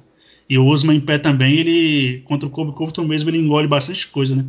[0.49, 4.09] E o Usman em pé também, ele contra o Kobe Covington mesmo, ele engole bastante
[4.09, 4.47] coisa, né?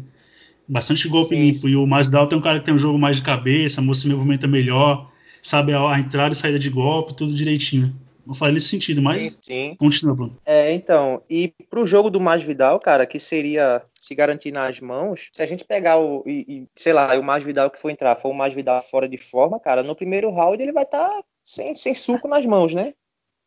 [0.66, 1.58] Bastante golpe Sim, limpo.
[1.58, 1.72] sim.
[1.72, 4.48] E o Masvidal tem um cara que tem um jogo mais de cabeça, se movimenta
[4.48, 5.12] melhor,
[5.44, 7.94] sabe a, a entrada e saída de golpe, tudo direitinho.
[8.26, 10.38] Não faz nesse sentido, mas Sim, continua, Bruno.
[10.46, 15.42] É, então, e pro jogo do Masvidal, cara, que seria se garantir nas mãos, se
[15.42, 18.34] a gente pegar o, e, e, sei lá, o Masvidal que for entrar, for o
[18.34, 21.10] Masvidal fora de forma, cara, no primeiro round ele vai estar
[21.44, 22.94] sem, sem suco nas mãos, né?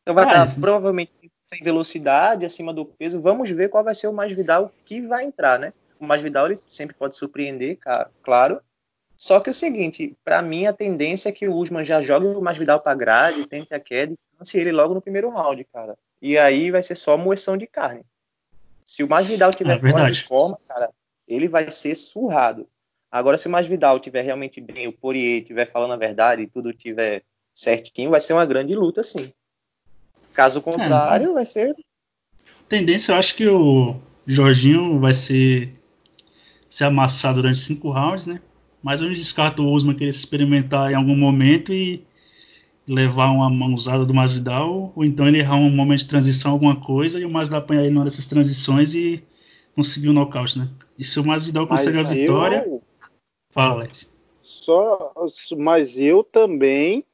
[0.03, 0.61] Então vai Ah, estar isso.
[0.61, 1.13] provavelmente
[1.45, 3.21] sem velocidade, acima do peso.
[3.21, 5.73] Vamos ver qual vai ser o Masvidal que vai entrar, né?
[6.01, 8.61] O Masvidal ele sempre pode surpreender, ca- claro.
[9.25, 12.27] Só que é o seguinte, pra mim a tendência é que o Usman já jogue
[12.27, 15.97] o Masvidal pra grade, tente a queda e lance ele logo no primeiro round, cara.
[16.21, 18.03] E aí vai ser só moeção de carne.
[18.85, 20.91] Se o Masvidal tiver É fora de forma, cara,
[21.27, 22.69] ele vai ser surrado.
[23.11, 26.75] Agora, se o Masvidal tiver realmente bem, o Poirier tiver falando a verdade e tudo
[26.75, 27.23] tiver
[27.55, 29.33] certinho, vai ser uma grande luta, sim.
[30.35, 31.75] Caso contrário, é, vai ser.
[32.69, 33.97] Tendência, eu acho que o
[34.27, 35.73] Jorginho vai ser
[36.69, 38.39] se amassar durante cinco rounds, né?
[38.85, 42.05] Mas eu descarto o Usman querer se experimentar em algum momento e
[42.87, 47.19] levar uma mãozada do Masvidal, ou então ele errar um momento de transição, alguma coisa,
[47.19, 49.25] e o Masvidal apanhar ele numa dessas transições e
[49.75, 50.69] conseguir o um nocaute, né?
[50.99, 52.65] E se o Masvidal conseguir a vitória...
[52.67, 52.83] Eu...
[53.51, 54.15] Fala, Alex.
[54.43, 55.15] Só,
[55.57, 57.07] mas eu também...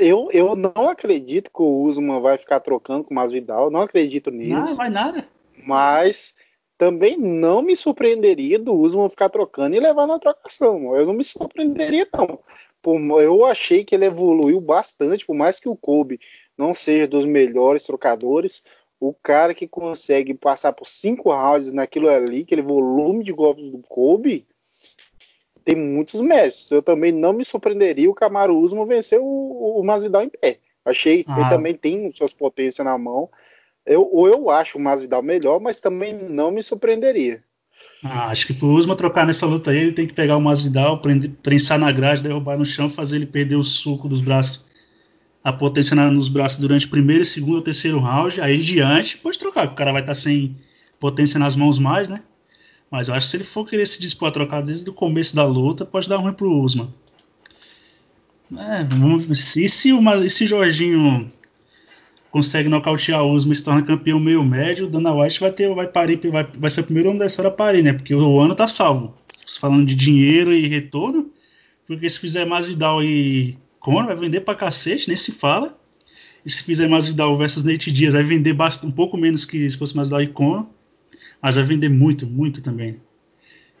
[0.00, 4.32] Eu, eu não acredito que o Usman vai ficar trocando com o Masvidal, não acredito
[4.32, 4.50] nisso.
[4.50, 5.24] Não, vai nada.
[5.64, 6.34] Mas
[6.78, 10.94] também não me surpreenderia do Usman ficar trocando e levar na trocação.
[10.94, 12.40] Eu não me surpreenderia, não
[13.20, 16.20] eu achei que ele evoluiu bastante, por mais que o Kobe
[16.56, 18.62] não seja dos melhores trocadores,
[19.00, 23.78] o cara que consegue passar por cinco rounds naquilo ali, aquele volume de golpes do
[23.88, 24.46] Kobe,
[25.64, 26.70] tem muitos méritos.
[26.70, 30.58] Eu também não me surpreenderia o Camaro Usman vencer o, o Masvidal em pé.
[30.84, 31.40] Achei ah.
[31.40, 33.28] ele também tem suas potências na mão.
[33.86, 37.42] Eu, ou eu acho o Masvidal melhor, mas também não me surpreenderia.
[38.04, 41.00] Ah, acho que pro Usma trocar nessa luta aí, ele tem que pegar o Masvidal,
[41.42, 44.66] prensar na grade, derrubar no chão, fazer ele perder o suco dos braços,
[45.42, 48.40] a potência nos braços durante o primeiro, segundo terceiro round.
[48.40, 50.56] Aí em diante, pode trocar, o cara vai estar tá sem
[50.98, 52.22] potência nas mãos mais, né?
[52.90, 55.34] Mas eu acho que se ele for querer se dispor a trocar desde o começo
[55.34, 56.92] da luta, pode dar ruim pro Usman.
[58.56, 61.32] É, vamos, e se o se Jorginho
[62.36, 65.74] consegue nocautear o Usman e se torna campeão meio médio, o Dana White vai ter,
[65.74, 67.94] vai parir, vai, vai ser o primeiro homem da história a parir, né?
[67.94, 69.16] Porque o ano tá salvo.
[69.58, 71.30] Falando de dinheiro e retorno,
[71.86, 75.78] porque se fizer mais Vidal e Conor, vai vender pra cacete, nem se fala.
[76.44, 79.70] E se fizer mais Vidal versus Nate Diaz, vai vender bastante, um pouco menos que
[79.70, 80.66] se fosse mais Vidal e Conor,
[81.40, 83.00] mas vai vender muito, muito também.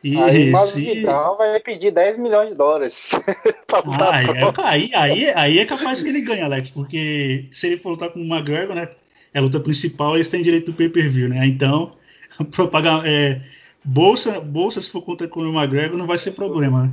[0.06, 1.02] E aí o se...
[1.02, 3.10] vai pedir 10 milhões de dólares
[3.66, 7.66] pra lutar ah, é, aí, aí, aí, é capaz que ele ganhe, Alex, porque se
[7.66, 8.88] ele for lutar com o McGregor, né?
[9.34, 11.44] É a luta principal, eles têm direito do pay-per-view, né?
[11.44, 11.96] Então,
[12.70, 13.42] pagar é,
[13.84, 16.92] bolsa, bolsa, se for contra com o McGregor, não vai ser problema, né?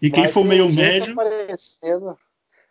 [0.00, 1.12] E quem vai for meio médio.
[1.12, 2.16] Aparecendo,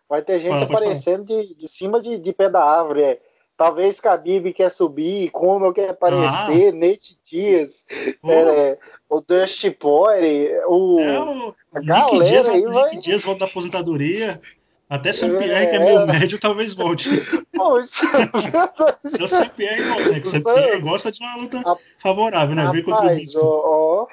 [0.09, 3.03] vai ter gente Fala, aparecendo de, de cima de, de pé da árvore.
[3.03, 3.19] É.
[3.61, 6.75] Talvez Khabib quer subir, como quer aparecer, ah.
[6.75, 7.85] Nate Dias,
[8.25, 12.89] é, o Dusty Poirier, o, é, o a galera Dias, aí vai...
[12.89, 14.41] Nick Dias volta da aposentadoria,
[14.89, 17.07] até Sam Pierre, é, que é meio médio, talvez volte.
[17.55, 18.07] Poxa,
[19.19, 20.19] é o Sam Pierre volta, né?
[20.21, 22.63] Que Sam Pierre gosta de uma luta favorável, né?
[22.63, 23.45] Rapaz, contra o.
[23.45, 24.07] Ó, ó,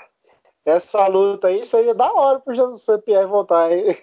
[0.67, 3.97] essa luta aí seria da hora pro Sam Pierre voltar, hein?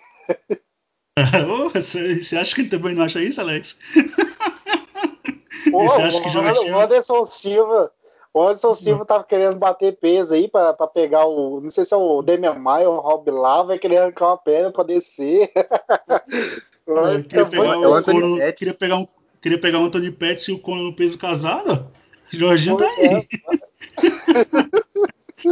[1.75, 3.77] Você acha que ele também não acha isso, Alex?
[5.71, 7.91] Pô, o Anderson Silva.
[8.33, 11.61] O Anderson Silva tava querendo bater peso aí pra, pra pegar o.
[11.61, 14.37] Não sei se é o Demian Maia ou o Rob lá, vai querer arrancar uma
[14.37, 15.51] perna pra descer.
[16.85, 19.07] Eu queria, pegar o, Cono, queria, pegar um,
[19.41, 21.89] queria pegar o Anthony Pettis e o Cono no peso casado.
[22.29, 23.07] Jorginho tá aí.
[23.07, 23.27] É.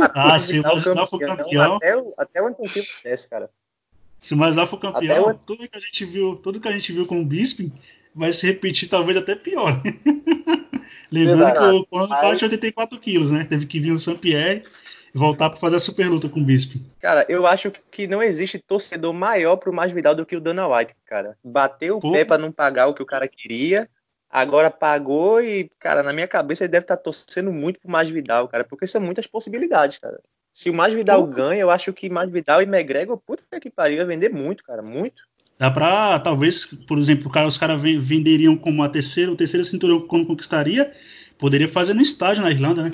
[0.14, 1.76] ah, se o Masvidal for campeão.
[1.78, 3.50] Até o, até o Anthony Silva desce, cara.
[4.20, 5.34] Se o Masvidal for campeão, o...
[5.34, 7.72] tudo que a gente viu, tudo que a gente viu com o Bisping
[8.16, 9.82] vai se repetir, talvez até pior.
[11.12, 11.60] Lembrando Verdade.
[11.60, 12.40] que o Conor Mas...
[12.40, 13.46] de 84 quilos, né?
[13.46, 14.64] Teve que vir o Saint-Pierre
[15.14, 16.80] e voltar para fazer a super luta com o Bispo.
[17.00, 20.96] Cara, eu acho que não existe torcedor maior pro Masvidal do que o Dana White,
[21.06, 21.38] cara.
[21.44, 22.12] Bateu o Pô.
[22.12, 23.88] pé para não pagar o que o cara queria,
[24.30, 28.48] agora pagou e, cara, na minha cabeça ele deve estar tá torcendo muito pro Masvidal,
[28.48, 30.20] cara, porque são muitas possibilidades, cara.
[30.52, 31.34] Se o Masvidal Pô.
[31.34, 35.22] ganha, eu acho que Masvidal e McGregor, puta que pariu, ia vender muito, cara, muito.
[35.64, 40.28] Dá pra, talvez, por exemplo, os caras venderiam como a terceira, o terceiro cinturão quando
[40.28, 40.92] conquistaria,
[41.40, 42.94] poderia fazer no estádio na Irlanda, né?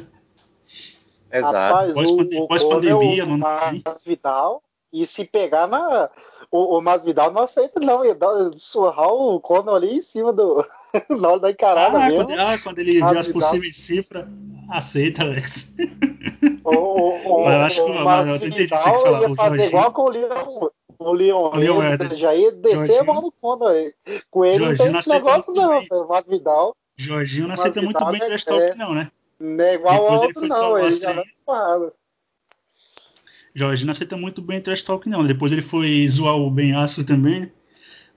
[1.34, 1.56] Exato.
[1.56, 4.62] Rapaz, pós, pós pandemia, o Masvidal,
[4.94, 6.12] e se pegar na.
[6.52, 8.06] O, o Masvidal não aceita, não.
[8.06, 10.64] Ia dar, surrar o Conor ali em cima do.
[11.10, 12.24] na hora da encarada ah, mesmo.
[12.24, 14.28] Quando, ah, quando ele viu as possíveis cifras,
[14.70, 15.74] aceita, Alex.
[16.64, 20.70] O, o, o, mas eu acho que o Masvidal ia fazer igual com o Leon,
[21.00, 21.82] o Leon, Leon
[22.18, 23.74] já ia descer a mão no Conor.
[24.30, 25.82] Com ele Jorginho não tem esse negócio, não.
[25.90, 26.76] O Masvidal.
[26.98, 29.10] Jorginho não aceita muito bem trash talk, é, não, né?
[29.40, 30.78] Não é igual ao outro, não.
[30.78, 31.24] Ele já não.
[33.56, 35.26] Jorginho não aceita muito bem trash talk, não.
[35.26, 37.52] Depois ele foi zoar o Ben Askren também, né?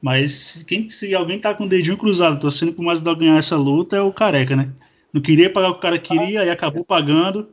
[0.01, 3.97] Mas quem, se alguém tá com o dedinho cruzado torcendo pro Masvidal ganhar essa luta
[3.97, 4.72] é o Careca, né?
[5.12, 7.49] Não queria pagar o que o cara queria, aí acabou pagando.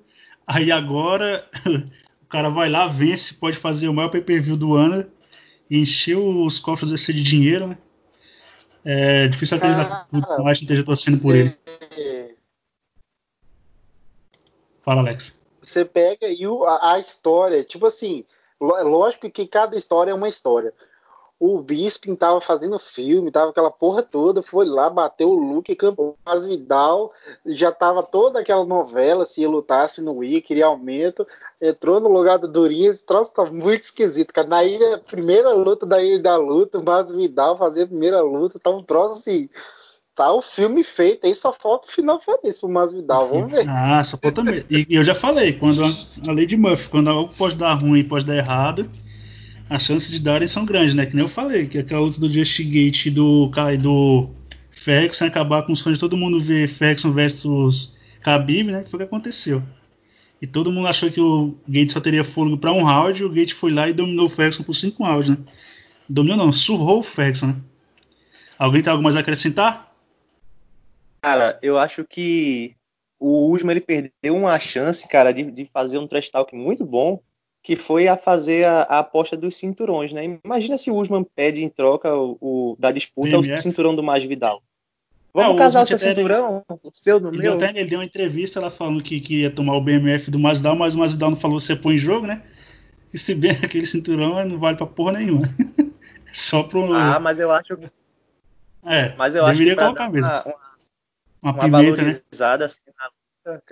[0.48, 1.48] Aí agora
[2.24, 5.06] o cara vai lá, vence, pode fazer o maior pay-per-view do ano
[5.70, 7.78] encheu os cofres desse de dinheiro, né?
[8.84, 11.56] É difícil acreditar que o Martin esteja torcendo por ele.
[14.82, 15.40] Fala, Alex.
[15.62, 18.26] Você pega aí a, a, história, tipo assim,
[18.60, 20.74] lógico que cada história é uma história.
[21.40, 26.18] O Bisping tava fazendo filme, tava aquela porra toda, foi lá, bateu o Luke, campou
[26.26, 27.14] as Vidal,
[27.46, 31.26] já tava toda aquela novela, se ia lutar, se não ia, queria aumento,
[31.62, 34.48] entrou no lugar do Durinho, esse troço tá muito esquisito, cara.
[34.48, 38.60] Na ilha, primeira luta da ilha da luta, o Mas Vidal fazer a primeira luta,
[38.60, 39.50] tá um troço assim.
[40.14, 43.66] Tá o filme feito, aí só falta o final feliz pro Masvidal, vamos ver.
[43.70, 44.68] Ah, só falta mesmo.
[44.70, 45.88] E eu já falei, quando a,
[46.28, 48.90] a lei de Murphy, quando algo pode dar ruim pode dar errado,
[49.70, 51.06] as chances de darem são grandes, né?
[51.06, 54.30] Que nem eu falei, que aquela luta do Justigate do Kai do
[54.72, 58.84] Ferguson acabar com os fãs de todo mundo ver Ferguson versus Khabib, né?
[58.84, 59.62] Que foi o que aconteceu.
[60.42, 63.30] E todo mundo achou que o Gate só teria fôlego para um round, e o
[63.30, 65.38] Gate foi lá e dominou o Ferguson por cinco rounds, né?
[66.08, 67.56] Dominou não, surrou o Ferguson, né?
[68.58, 69.94] Alguém tem algo mais a acrescentar?
[71.22, 72.76] Cara, eu acho que
[73.20, 77.22] o Usman ele perdeu uma chance, cara, de, de fazer um trash talk muito bom,
[77.62, 80.40] que foi a fazer a, a aposta dos cinturões, né?
[80.44, 83.54] Imagina se o Usman pede em troca o, o da disputa BMF.
[83.54, 84.62] o cinturão do Masvidal.
[85.34, 87.54] Vamos é, casar o seu cinturão, o seu do meu.
[87.54, 90.76] Até, ele deu uma entrevista lá falando que, que ia tomar o BMF do Masvidal,
[90.76, 92.42] mas o Masvidal não falou se põe em jogo, né?
[93.14, 95.48] E se bem aquele cinturão não vale pra porra nenhuma.
[96.34, 96.94] Só pro.
[96.94, 97.78] Ah, mas eu acho.
[98.86, 100.30] É, mas eu acho que colocar mesmo.
[100.30, 100.70] Uma, uma
[101.42, 102.12] uma, uma pimenta, né?
[102.12, 102.66] valorizada né?
[102.66, 103.10] assim na.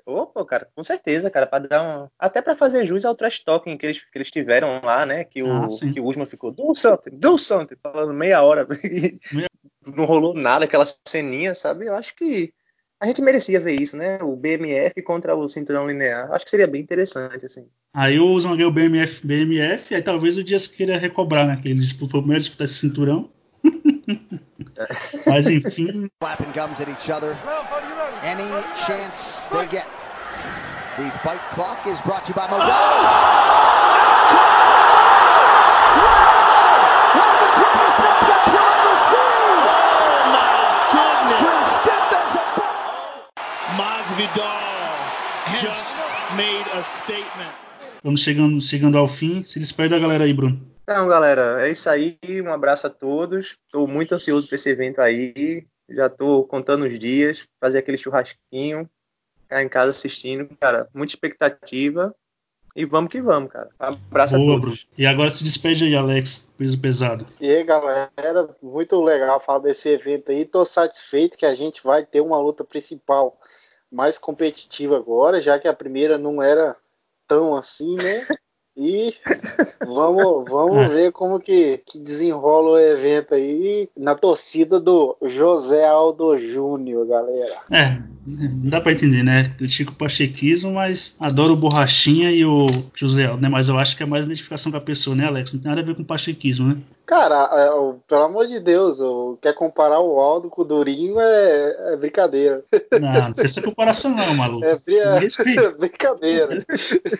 [0.05, 2.07] Opa, cara, com certeza, cara, para dar um.
[2.17, 5.23] Até para fazer jus ao trash talking que eles, que eles tiveram lá, né?
[5.23, 8.65] Que o, ah, que o Usman ficou, do something, do something, falando meia hora.
[9.33, 9.49] Meia...
[9.95, 11.85] não rolou nada, aquela ceninha, sabe?
[11.85, 12.53] Eu acho que
[12.99, 14.17] a gente merecia ver isso, né?
[14.23, 16.31] O BMF contra o cinturão linear.
[16.31, 17.67] Acho que seria bem interessante, assim.
[17.93, 21.59] Aí o Usman ganhou o BMF, BMF, aí talvez o Dias queira recobrar, né?
[21.61, 23.29] Que ele disputou, foi o primeiro disputar esse cinturão.
[25.27, 26.09] Mas enfim.
[26.19, 27.35] Clapping gums at each other.
[28.27, 28.43] Any
[28.75, 29.87] chance they get.
[30.97, 33.47] The fight clock is brought to you by Modelo.
[48.03, 49.45] Vamos chegando, chegando ao fim.
[49.45, 50.59] Se despede da galera aí, Bruno.
[50.83, 52.17] Então, galera, é isso aí.
[52.43, 53.57] Um abraço a todos.
[53.65, 55.65] Estou muito ansioso para esse evento aí.
[55.89, 58.89] Já estou contando os dias, fazer aquele churrasquinho,
[59.43, 60.49] ficar em casa assistindo.
[60.59, 62.13] Cara, muita expectativa.
[62.75, 63.69] E vamos que vamos, cara.
[63.79, 64.83] Abraço Boa, a todos.
[64.83, 64.93] Bro.
[64.97, 67.25] E agora se despede aí, Alex, peso pesado.
[67.41, 70.45] E aí, galera, muito legal falar desse evento aí.
[70.45, 73.39] Tô satisfeito que a gente vai ter uma luta principal
[73.91, 76.75] mais competitiva agora, já que a primeira não era
[77.27, 78.27] tão assim, né?
[78.77, 79.11] E
[79.79, 80.87] vamos, vamos é.
[80.87, 87.55] ver como que, que desenrola o evento aí na torcida do José Aldo Júnior, galera.
[87.71, 89.45] É, não dá pra entender, né?
[89.57, 93.49] Critico o pachequismo, mas adoro o Borrachinha e o José Aldo, né?
[93.49, 95.53] Mas eu acho que é mais identificação com a pessoa, né, Alex?
[95.53, 96.77] Não tem nada a ver com pachequismo, né?
[97.07, 97.69] Cara, é,
[98.05, 98.97] pelo amor de Deus,
[99.41, 102.65] quer comparar o Aldo com o Durinho é, é brincadeira.
[102.99, 104.65] Não, não tem essa comparação não, maluco.
[104.65, 106.65] É, é brincadeira.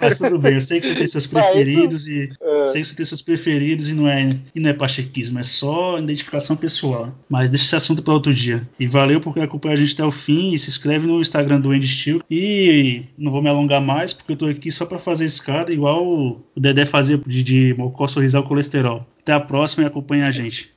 [0.01, 2.65] Mas tudo bem, eu sei que você tem seus preferidos e é.
[2.65, 5.97] sei que você tem seus preferidos e não é e não é pachequismo, é só
[5.97, 7.13] identificação pessoal.
[7.29, 8.67] Mas deixa esse assunto para outro dia.
[8.77, 11.71] E valeu por acompanhar a gente até o fim e se inscreve no Instagram do
[11.71, 12.21] Andy Steel.
[12.29, 16.05] E não vou me alongar mais porque eu tô aqui só para fazer escada igual
[16.05, 19.05] o Dedé fazia de, de mocó sorrisar o colesterol.
[19.27, 20.73] Até a próxima e acompanhe a gente.